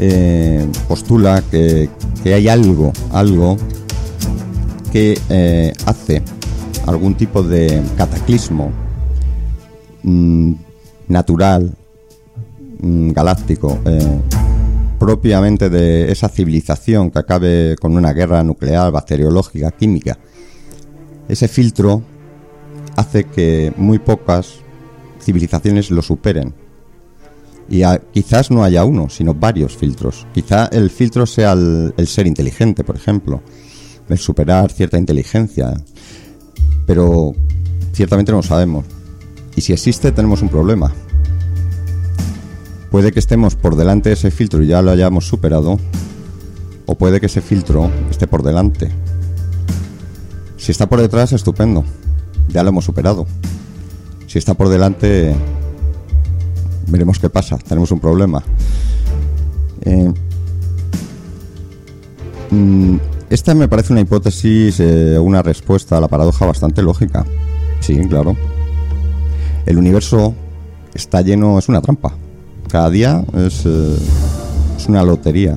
[0.00, 1.88] eh, postula que,
[2.22, 3.56] que hay algo, algo
[4.92, 6.22] que eh, hace
[6.86, 8.70] algún tipo de cataclismo
[10.04, 10.52] mm,
[11.08, 11.74] natural,
[12.80, 13.78] mm, galáctico,
[15.06, 20.18] propiamente de esa civilización que acabe con una guerra nuclear, bacteriológica, química.
[21.28, 22.02] Ese filtro
[22.96, 24.56] hace que muy pocas
[25.22, 26.52] civilizaciones lo superen.
[27.68, 27.82] Y
[28.12, 30.26] quizás no haya uno, sino varios filtros.
[30.34, 33.42] Quizá el filtro sea el, el ser inteligente, por ejemplo,
[34.08, 35.72] el superar cierta inteligencia.
[36.84, 37.32] Pero
[37.92, 38.84] ciertamente no lo sabemos.
[39.54, 40.92] Y si existe, tenemos un problema.
[42.96, 45.78] Puede que estemos por delante de ese filtro y ya lo hayamos superado,
[46.86, 48.90] o puede que ese filtro esté por delante.
[50.56, 51.84] Si está por detrás, estupendo,
[52.48, 53.26] ya lo hemos superado.
[54.26, 55.36] Si está por delante,
[56.86, 58.42] veremos qué pasa, tenemos un problema.
[59.82, 60.10] Eh,
[62.50, 62.96] mm,
[63.28, 67.26] esta me parece una hipótesis, eh, una respuesta a la paradoja bastante lógica.
[67.80, 68.34] Sí, claro.
[69.66, 70.34] El universo
[70.94, 72.16] está lleno, es una trampa.
[72.76, 73.96] Cada día es, eh,
[74.76, 75.56] es una lotería.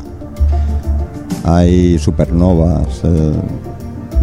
[1.43, 3.33] Hay supernovas, eh,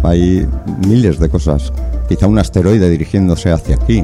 [0.01, 0.47] hay
[0.87, 1.71] miles de cosas.
[2.09, 4.03] Quizá un asteroide dirigiéndose hacia aquí.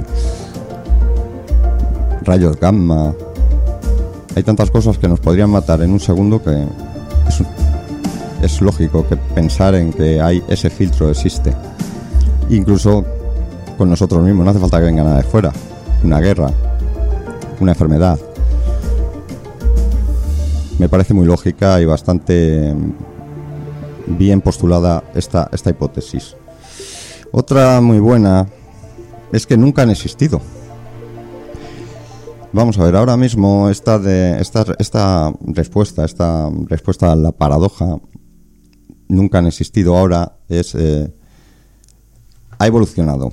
[2.22, 3.16] Rayos gamma.
[4.36, 6.52] Hay tantas cosas que nos podrían matar en un segundo que
[7.28, 7.44] es,
[8.44, 11.52] es lógico que pensar en que hay ese filtro existe.
[12.52, 13.04] Incluso
[13.76, 15.52] con nosotros mismos, no hace falta que venga nada de fuera.
[16.04, 16.52] Una guerra,
[17.60, 18.20] una enfermedad.
[20.84, 22.76] Me parece muy lógica y bastante
[24.06, 26.36] bien postulada esta, esta hipótesis.
[27.32, 28.50] Otra muy buena
[29.32, 30.42] es que nunca han existido.
[32.52, 38.02] Vamos a ver, ahora mismo esta, de, esta, esta respuesta, esta respuesta a la paradoja,
[39.08, 40.76] nunca han existido, ahora es...
[40.76, 41.10] Eh,
[42.60, 43.32] ha evolucionado.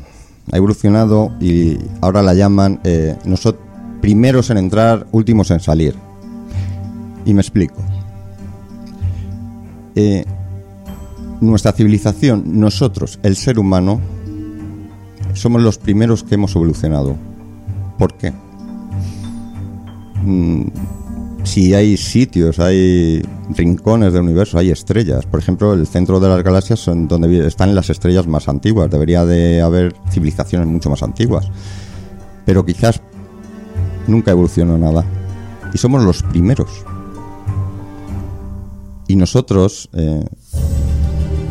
[0.52, 3.64] Ha evolucionado y ahora la llaman eh, nosotros
[4.00, 6.09] primeros en entrar, últimos en salir.
[7.24, 7.82] Y me explico.
[9.94, 10.24] Eh,
[11.40, 14.00] nuestra civilización, nosotros, el ser humano,
[15.34, 17.16] somos los primeros que hemos evolucionado.
[17.98, 18.32] ¿Por qué?
[20.24, 20.68] Mm,
[21.44, 23.22] si hay sitios, hay
[23.56, 25.26] rincones del universo, hay estrellas.
[25.26, 28.90] Por ejemplo, el centro de las galaxias son donde están las estrellas más antiguas.
[28.90, 31.48] Debería de haber civilizaciones mucho más antiguas.
[32.44, 33.00] Pero quizás
[34.06, 35.04] nunca evolucionó nada.
[35.72, 36.84] Y somos los primeros.
[39.10, 40.24] Y nosotros eh,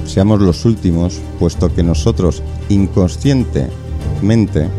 [0.06, 4.70] seamos los últimos, puesto que nosotros inconscientemente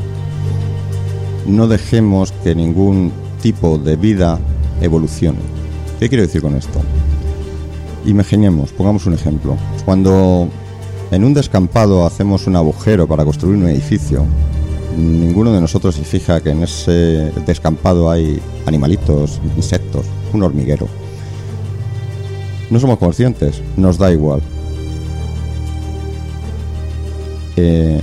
[1.47, 3.13] no dejemos que ningún
[3.43, 4.39] tipo de vida
[4.81, 5.41] evolucione.
[5.99, 6.81] ¿Qué quiero decir con esto?
[8.07, 9.59] Imaginemos, pongamos un ejemplo.
[9.85, 10.49] Cuando
[11.11, 14.25] en un descampado hacemos un agujero para construir un edificio,
[14.97, 20.89] ninguno de nosotros se fija que en ese descampado hay animalitos, insectos, un hormiguero.
[22.71, 24.41] No somos conscientes, nos da igual.
[27.57, 28.01] Eh,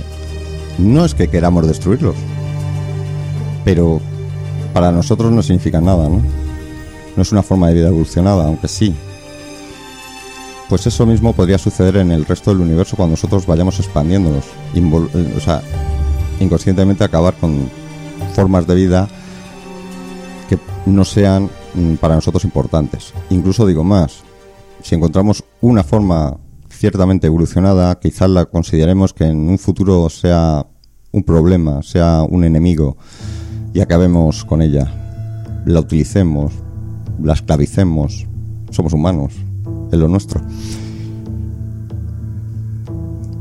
[0.78, 2.14] no es que queramos destruirlos,
[3.64, 4.00] pero
[4.72, 6.22] para nosotros no significa nada, ¿no?
[7.16, 8.94] No es una forma de vida evolucionada, aunque sí.
[10.68, 14.44] Pues eso mismo podría suceder en el resto del universo cuando nosotros vayamos expandiéndonos.
[14.74, 15.62] Eh, o sea,
[16.40, 17.68] inconscientemente acabar con
[18.34, 19.08] formas de vida
[20.48, 23.12] que no sean mm, para nosotros importantes.
[23.30, 24.22] Incluso digo más,
[24.82, 26.36] si encontramos una forma
[26.70, 30.66] ciertamente evolucionada, quizás la consideremos que en un futuro sea
[31.12, 32.96] un problema, sea un enemigo
[33.72, 34.92] y acabemos con ella.
[35.66, 36.52] La utilicemos,
[37.22, 38.26] la esclavicemos.
[38.70, 39.34] Somos humanos,
[39.90, 40.40] es lo nuestro.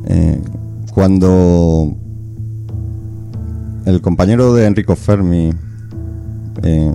[0.05, 0.41] Eh,
[0.93, 1.93] cuando
[3.85, 5.53] el compañero de Enrico Fermi
[6.63, 6.93] eh,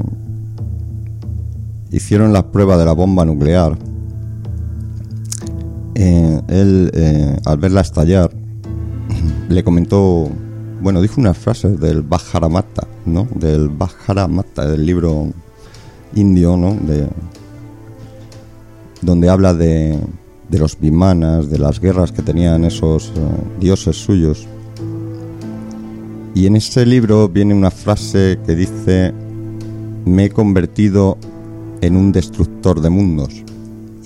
[1.90, 3.76] hicieron la prueba de la bomba nuclear,
[5.95, 8.30] eh, él, al verla estallar,
[9.49, 10.30] le comentó
[10.82, 13.28] bueno, dijo unas frases del Bhajaramata, ¿no?
[13.36, 15.28] Del Bhajaramata, del libro
[16.16, 16.74] indio, ¿no?
[16.74, 17.07] De,
[19.01, 19.97] donde habla de,
[20.49, 23.20] de los bimanas, de las guerras que tenían esos eh,
[23.61, 24.49] dioses suyos.
[26.34, 29.12] Y en ese libro viene una frase que dice,
[30.05, 31.16] me he convertido
[31.80, 33.45] en un destructor de mundos.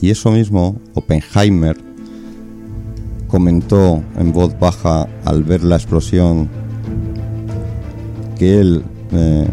[0.00, 1.76] Y eso mismo, Oppenheimer
[3.28, 6.48] comentó en voz baja al ver la explosión
[8.38, 9.48] que él, eh,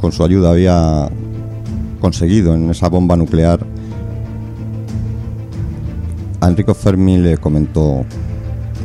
[0.00, 1.08] con su ayuda, había
[2.00, 3.64] conseguido en esa bomba nuclear,
[6.40, 8.04] a Enrico Fermi le comentó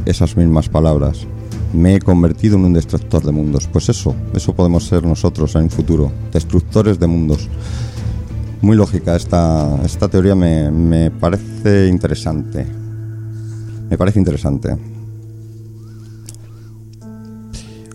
[0.06, 1.28] esas mismas palabras.
[1.74, 3.68] Me he convertido en un destructor de mundos.
[3.68, 7.50] Pues eso, eso podemos ser nosotros en el futuro, destructores de mundos.
[8.62, 12.66] Muy lógica esta, esta teoría, me, me parece interesante.
[13.90, 14.76] Me parece interesante.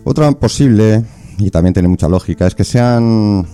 [0.03, 1.03] Otra posible
[1.37, 3.45] y también tiene mucha lógica, es que sean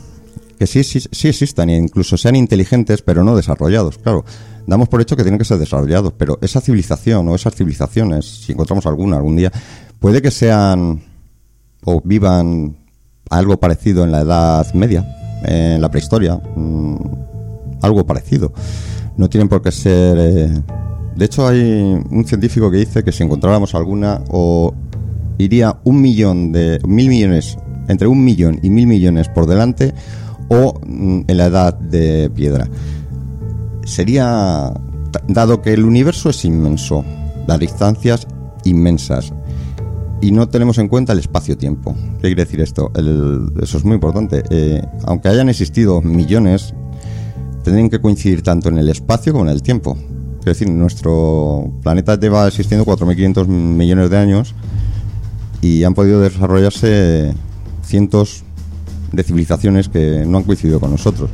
[0.59, 3.97] que sí, sí, sí existan e incluso sean inteligentes, pero no desarrollados.
[3.97, 4.24] Claro,
[4.68, 8.51] damos por hecho que tienen que ser desarrollados, pero esa civilización o esas civilizaciones, si
[8.51, 9.51] encontramos alguna algún día,
[9.99, 11.01] puede que sean
[11.84, 12.78] o vivan
[13.30, 15.03] algo parecido en la Edad Media,
[15.44, 16.96] en la prehistoria, mm,
[17.82, 18.54] algo parecido.
[19.18, 20.18] No tienen por qué ser...
[20.20, 20.62] Eh,
[21.16, 21.60] de hecho, hay
[22.10, 24.74] un científico que dice que si encontráramos alguna o
[25.38, 29.94] iría un millón de mil millones entre un millón y mil millones por delante
[30.50, 32.68] o mm, en la edad de piedra.
[33.84, 34.74] Sería,
[35.28, 37.04] dado que el universo es inmenso,
[37.48, 38.28] las distancias
[38.64, 39.34] inmensas,
[40.22, 41.96] y no tenemos en cuenta el espacio-tiempo.
[42.22, 42.92] ¿Qué quiere decir esto?
[42.96, 44.44] eso es muy importante.
[44.52, 46.74] Eh, aunque hayan existido millones,
[47.64, 49.98] tendrían que coincidir tanto en el espacio como en el tiempo.
[50.40, 54.56] Es decir, nuestro planeta lleva existiendo 4.500 millones de años
[55.62, 57.34] y han podido desarrollarse
[57.84, 58.44] cientos
[59.12, 61.30] de civilizaciones que no han coincidido con nosotros.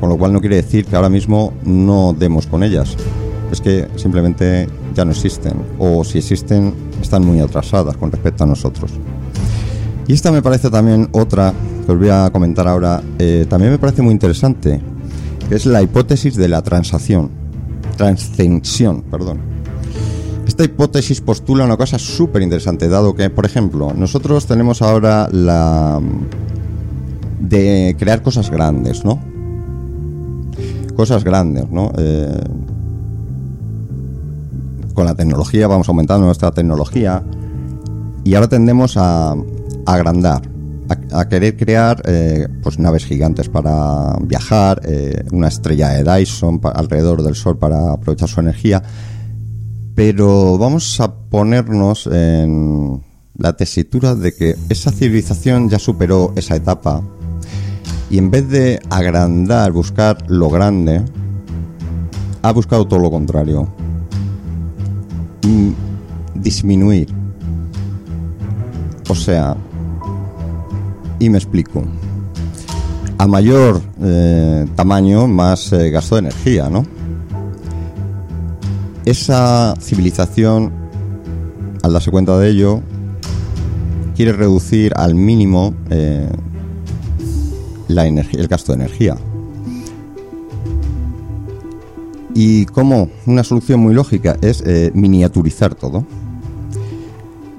[0.00, 2.96] Con lo cual no quiere decir que ahora mismo no demos con ellas.
[3.50, 5.54] Es que simplemente ya no existen.
[5.78, 8.92] O si existen, están muy atrasadas con respecto a nosotros.
[10.06, 11.52] Y esta me parece también otra
[11.84, 13.02] que os voy a comentar ahora.
[13.18, 14.80] Eh, también me parece muy interesante.
[15.50, 17.30] Es la hipótesis de la transacción.
[17.96, 19.38] transcensión, perdón.
[20.46, 26.00] Esta hipótesis postula una cosa súper interesante, dado que, por ejemplo, nosotros tenemos ahora la
[27.40, 29.18] de crear cosas grandes, ¿no?
[30.94, 31.92] Cosas grandes, ¿no?
[31.98, 32.40] Eh,
[34.96, 37.22] con la tecnología vamos aumentando nuestra tecnología.
[38.24, 39.36] Y ahora tendemos a,
[39.84, 40.42] agrandar,
[41.12, 47.22] a, querer crear eh, pues naves gigantes para viajar, eh, una estrella de Dyson alrededor
[47.22, 48.82] del Sol para aprovechar su energía,
[49.94, 53.00] pero vamos a ponernos en
[53.36, 57.02] la tesitura de que esa civilización ya superó esa etapa.
[58.10, 61.04] Y en vez de agrandar, buscar lo grande,
[62.42, 63.68] ha buscado todo lo contrario.
[66.34, 67.08] Disminuir.
[69.08, 69.56] O sea,
[71.18, 71.84] y me explico.
[73.18, 76.84] A mayor eh, tamaño, más eh, gasto de energía, ¿no?
[79.04, 80.72] Esa civilización,
[81.82, 82.82] al darse cuenta de ello,
[84.16, 86.28] quiere reducir al mínimo eh,
[87.88, 89.16] el gasto de energía.
[92.38, 96.04] Y como una solución muy lógica es eh, miniaturizar todo.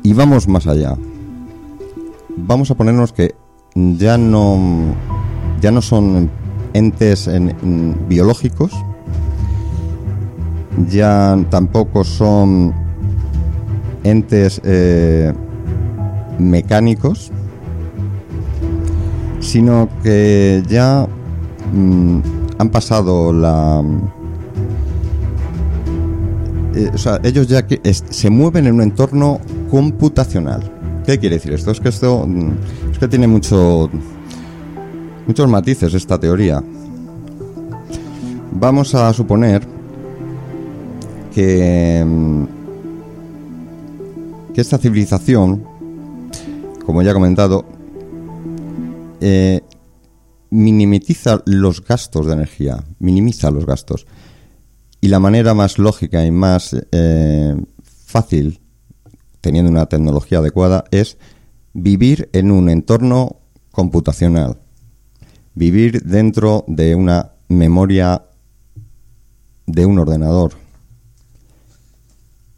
[0.04, 0.96] Y vamos más allá.
[2.36, 3.34] Vamos a ponernos que
[3.74, 4.94] ya no,
[5.62, 6.30] ya no son
[6.74, 7.28] entes
[8.08, 8.72] biológicos,
[10.88, 12.72] ya tampoco son
[14.04, 15.34] entes eh,
[16.38, 17.32] mecánicos,
[19.40, 21.08] sino que ya
[21.74, 22.20] mm,
[22.60, 23.84] han pasado la...
[26.78, 30.62] Eh, o sea, ellos ya que se mueven en un entorno computacional.
[31.08, 31.72] ¿Qué quiere decir esto?
[31.72, 32.52] Es que esto mm,
[32.92, 33.90] es que tiene mucho,
[35.26, 36.64] muchos matices esta teoría.
[38.52, 39.68] Vamos a suponer
[41.34, 42.44] que, mm,
[44.54, 45.64] que esta civilización,
[46.86, 47.66] como ya he comentado,
[49.20, 49.62] eh,
[50.52, 54.06] minimiza los gastos de energía, minimiza los gastos.
[55.02, 58.60] Y la manera más lógica y más eh, fácil,
[59.42, 61.18] teniendo una tecnología adecuada, es
[61.74, 63.38] vivir en un entorno
[63.72, 64.58] computacional,
[65.54, 68.24] vivir dentro de una memoria
[69.68, 70.54] de un ordenador.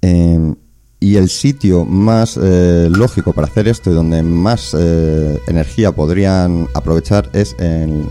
[0.01, 0.55] Em,
[1.01, 6.67] y el sitio más eh, lógico para hacer esto y donde más eh, energía podrían
[6.73, 8.07] aprovechar es en,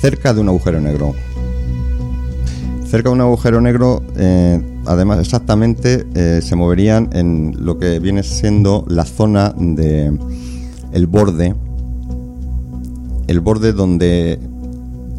[0.00, 1.14] cerca de un agujero negro.
[2.90, 8.84] Cerca de un agujero negro, eh, además, exactamente se moverían en lo que viene siendo
[8.88, 10.16] la zona de
[10.92, 11.54] el borde,
[13.26, 14.40] el borde donde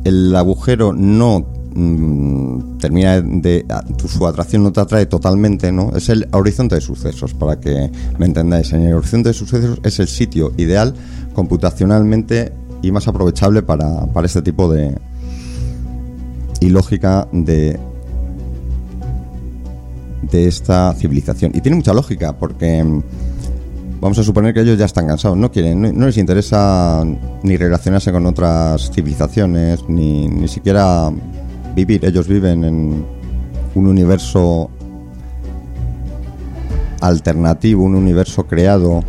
[0.03, 3.65] el agujero no Mm, termina de
[4.07, 5.95] su atracción no te atrae totalmente, ¿no?
[5.95, 8.74] Es el horizonte de sucesos, para que me entendáis.
[8.74, 10.93] En el horizonte de sucesos es el sitio ideal
[11.34, 12.51] computacionalmente
[12.82, 14.97] y más aprovechable para, para este tipo de
[16.60, 17.80] y lógica de
[20.32, 21.51] de esta civilización.
[21.55, 23.03] Y tiene mucha lógica porque mm,
[23.99, 27.03] vamos a suponer que ellos ya están cansados, no quieren, no, les interesa
[27.43, 31.12] ni relacionarse con otras civilizaciones, ni, ni siquiera
[31.76, 32.05] vivir.
[32.05, 33.05] Ellos viven en
[33.76, 34.70] un universo
[37.01, 39.03] alternativo, un universo creado,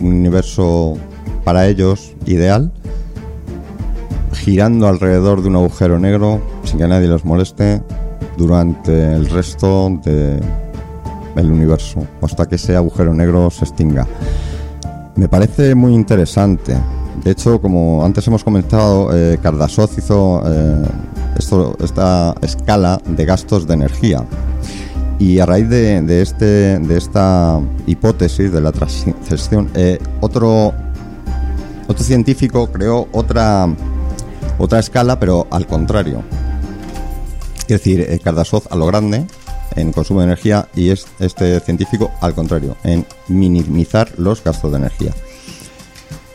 [0.00, 0.96] un universo
[1.44, 2.72] para ellos ideal,
[4.44, 7.80] girando alrededor de un agujero negro sin que nadie los moleste
[8.36, 10.40] durante el resto de
[11.36, 14.06] el universo, hasta que ese agujero negro se extinga.
[15.14, 16.76] Me parece muy interesante.
[17.22, 19.38] De hecho, como antes hemos comentado, eh,
[19.96, 20.84] hizo eh,
[21.80, 24.24] esta escala de gastos de energía.
[25.18, 30.72] Y a raíz de, este, de esta hipótesis de la transición, eh, otro,
[31.86, 33.68] otro científico creó otra,
[34.58, 36.22] otra escala, pero al contrario.
[37.62, 39.26] Es decir, eh, a lo grande
[39.76, 44.78] en consumo de energía y es este científico al contrario, en minimizar los gastos de
[44.78, 45.12] energía.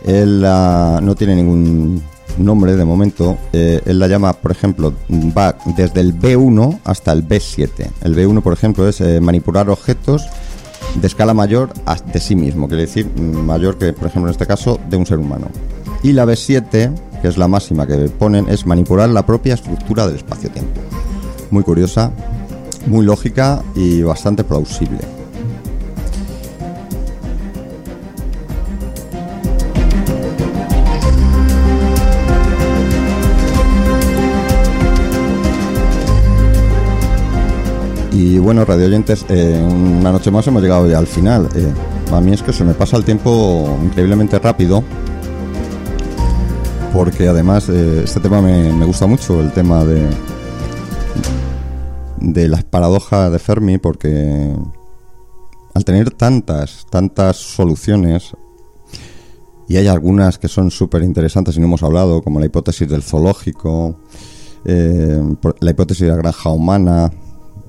[0.05, 2.01] Él ah, no tiene ningún
[2.37, 7.27] nombre de momento, eh, él la llama, por ejemplo, va desde el B1 hasta el
[7.27, 7.89] B7.
[8.03, 10.27] El B1, por ejemplo, es eh, manipular objetos
[10.95, 11.71] de escala mayor
[12.11, 15.19] de sí mismo, quiere decir mayor que, por ejemplo, en este caso, de un ser
[15.19, 15.47] humano.
[16.03, 20.17] Y la B7, que es la máxima que ponen, es manipular la propia estructura del
[20.17, 20.81] espacio-tiempo.
[21.51, 22.11] Muy curiosa,
[22.87, 25.17] muy lógica y bastante plausible.
[38.47, 41.49] bueno, radio oyentes, eh, una noche más hemos llegado ya al final.
[41.53, 41.67] Eh,
[42.13, 44.85] a mí es que se me pasa el tiempo increíblemente rápido,
[46.97, 50.09] porque además eh, este tema me, me, gusta mucho, el tema de,
[52.19, 54.51] de las paradojas de Fermi, porque
[55.75, 58.33] al tener tantas, tantas soluciones,
[59.69, 63.03] y hay algunas que son súper interesantes y no hemos hablado, como la hipótesis del
[63.03, 63.99] zoológico,
[64.65, 67.11] la hipótesis de la granja humana,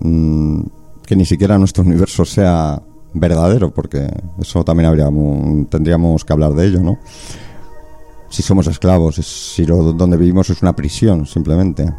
[0.01, 0.61] Mm,
[1.05, 2.81] que ni siquiera nuestro universo sea
[3.15, 4.07] verdadero, porque
[4.41, 6.99] eso también tendríamos que hablar de ello, ¿no?
[8.29, 11.93] Si somos esclavos, si lo, donde vivimos es una prisión, simplemente.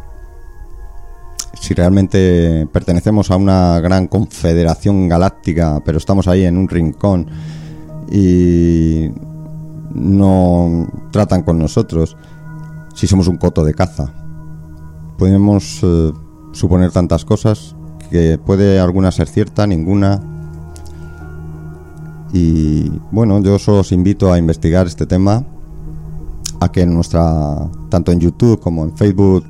[1.60, 7.28] Si realmente pertenecemos a una gran confederación galáctica, pero estamos ahí en un rincón
[8.12, 9.10] y
[9.94, 12.16] no tratan con nosotros,
[12.94, 14.14] si somos un coto de caza.
[15.18, 16.12] Podemos eh,
[16.54, 17.76] suponer tantas cosas
[18.10, 20.22] que puede alguna ser cierta, ninguna.
[22.32, 25.44] Y bueno, yo os invito a investigar este tema,
[26.60, 29.46] a que en nuestra, tanto en YouTube como en Facebook,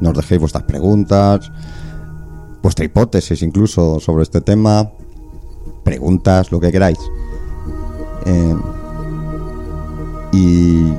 [0.00, 1.50] nos dejéis vuestras preguntas,
[2.62, 4.90] vuestra hipótesis incluso sobre este tema,
[5.82, 6.98] preguntas, lo que queráis.
[8.26, 8.56] Eh,
[10.32, 10.92] y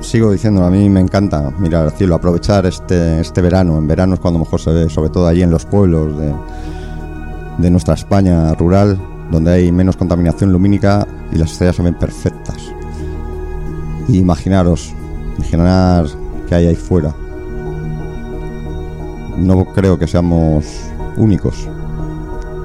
[0.00, 3.78] sigo diciendo, a mí me encanta mirar al cielo, aprovechar este, este verano.
[3.78, 6.34] En verano es cuando mejor se ve, sobre todo allí en los pueblos de,
[7.58, 9.00] de nuestra España rural,
[9.30, 12.72] donde hay menos contaminación lumínica y las estrellas se ven perfectas.
[14.08, 14.92] Imaginaros,
[15.38, 16.06] imaginar
[16.48, 17.14] que hay ahí fuera.
[19.38, 20.64] No creo que seamos
[21.16, 21.68] únicos.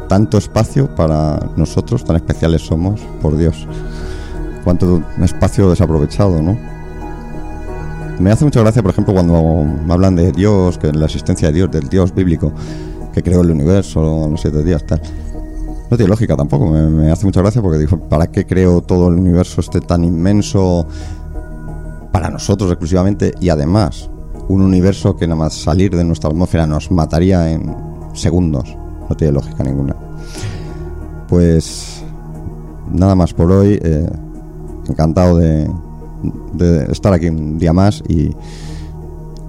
[0.07, 3.67] Tanto espacio para nosotros, tan especiales somos, por Dios.
[4.63, 6.57] Cuánto espacio desaprovechado, ¿no?
[8.19, 11.53] Me hace mucha gracia, por ejemplo, cuando me hablan de Dios, que la existencia de
[11.53, 12.51] Dios, del Dios bíblico
[13.13, 15.01] que creó el universo, los siete días, tal.
[15.89, 19.15] No tiene lógica tampoco, me, hace mucha gracia porque dijo, ¿para qué creo todo el
[19.15, 20.87] universo este tan inmenso
[22.17, 23.31] para nosotros exclusivamente?
[23.39, 24.09] Y además,
[24.47, 27.75] un universo que nada más salir de nuestra atmósfera nos mataría en
[28.13, 28.75] segundos.
[29.07, 29.95] No tiene lógica ninguna.
[31.27, 32.03] Pues
[32.91, 33.79] nada más por hoy.
[33.83, 34.09] Eh,
[34.89, 35.69] encantado de,
[36.53, 38.35] de estar aquí un día más y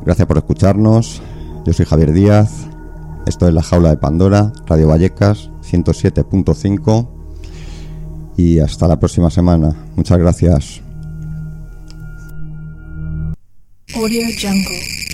[0.05, 1.23] gracias por escucharnos.
[1.65, 2.67] Yo soy Javier Díaz.
[3.25, 7.09] Esto es La Jaula de Pandora, Radio Vallecas 107.5
[8.37, 9.75] y hasta la próxima semana.
[9.97, 10.88] Muchas gracias.
[13.95, 15.08] Audio Jungle.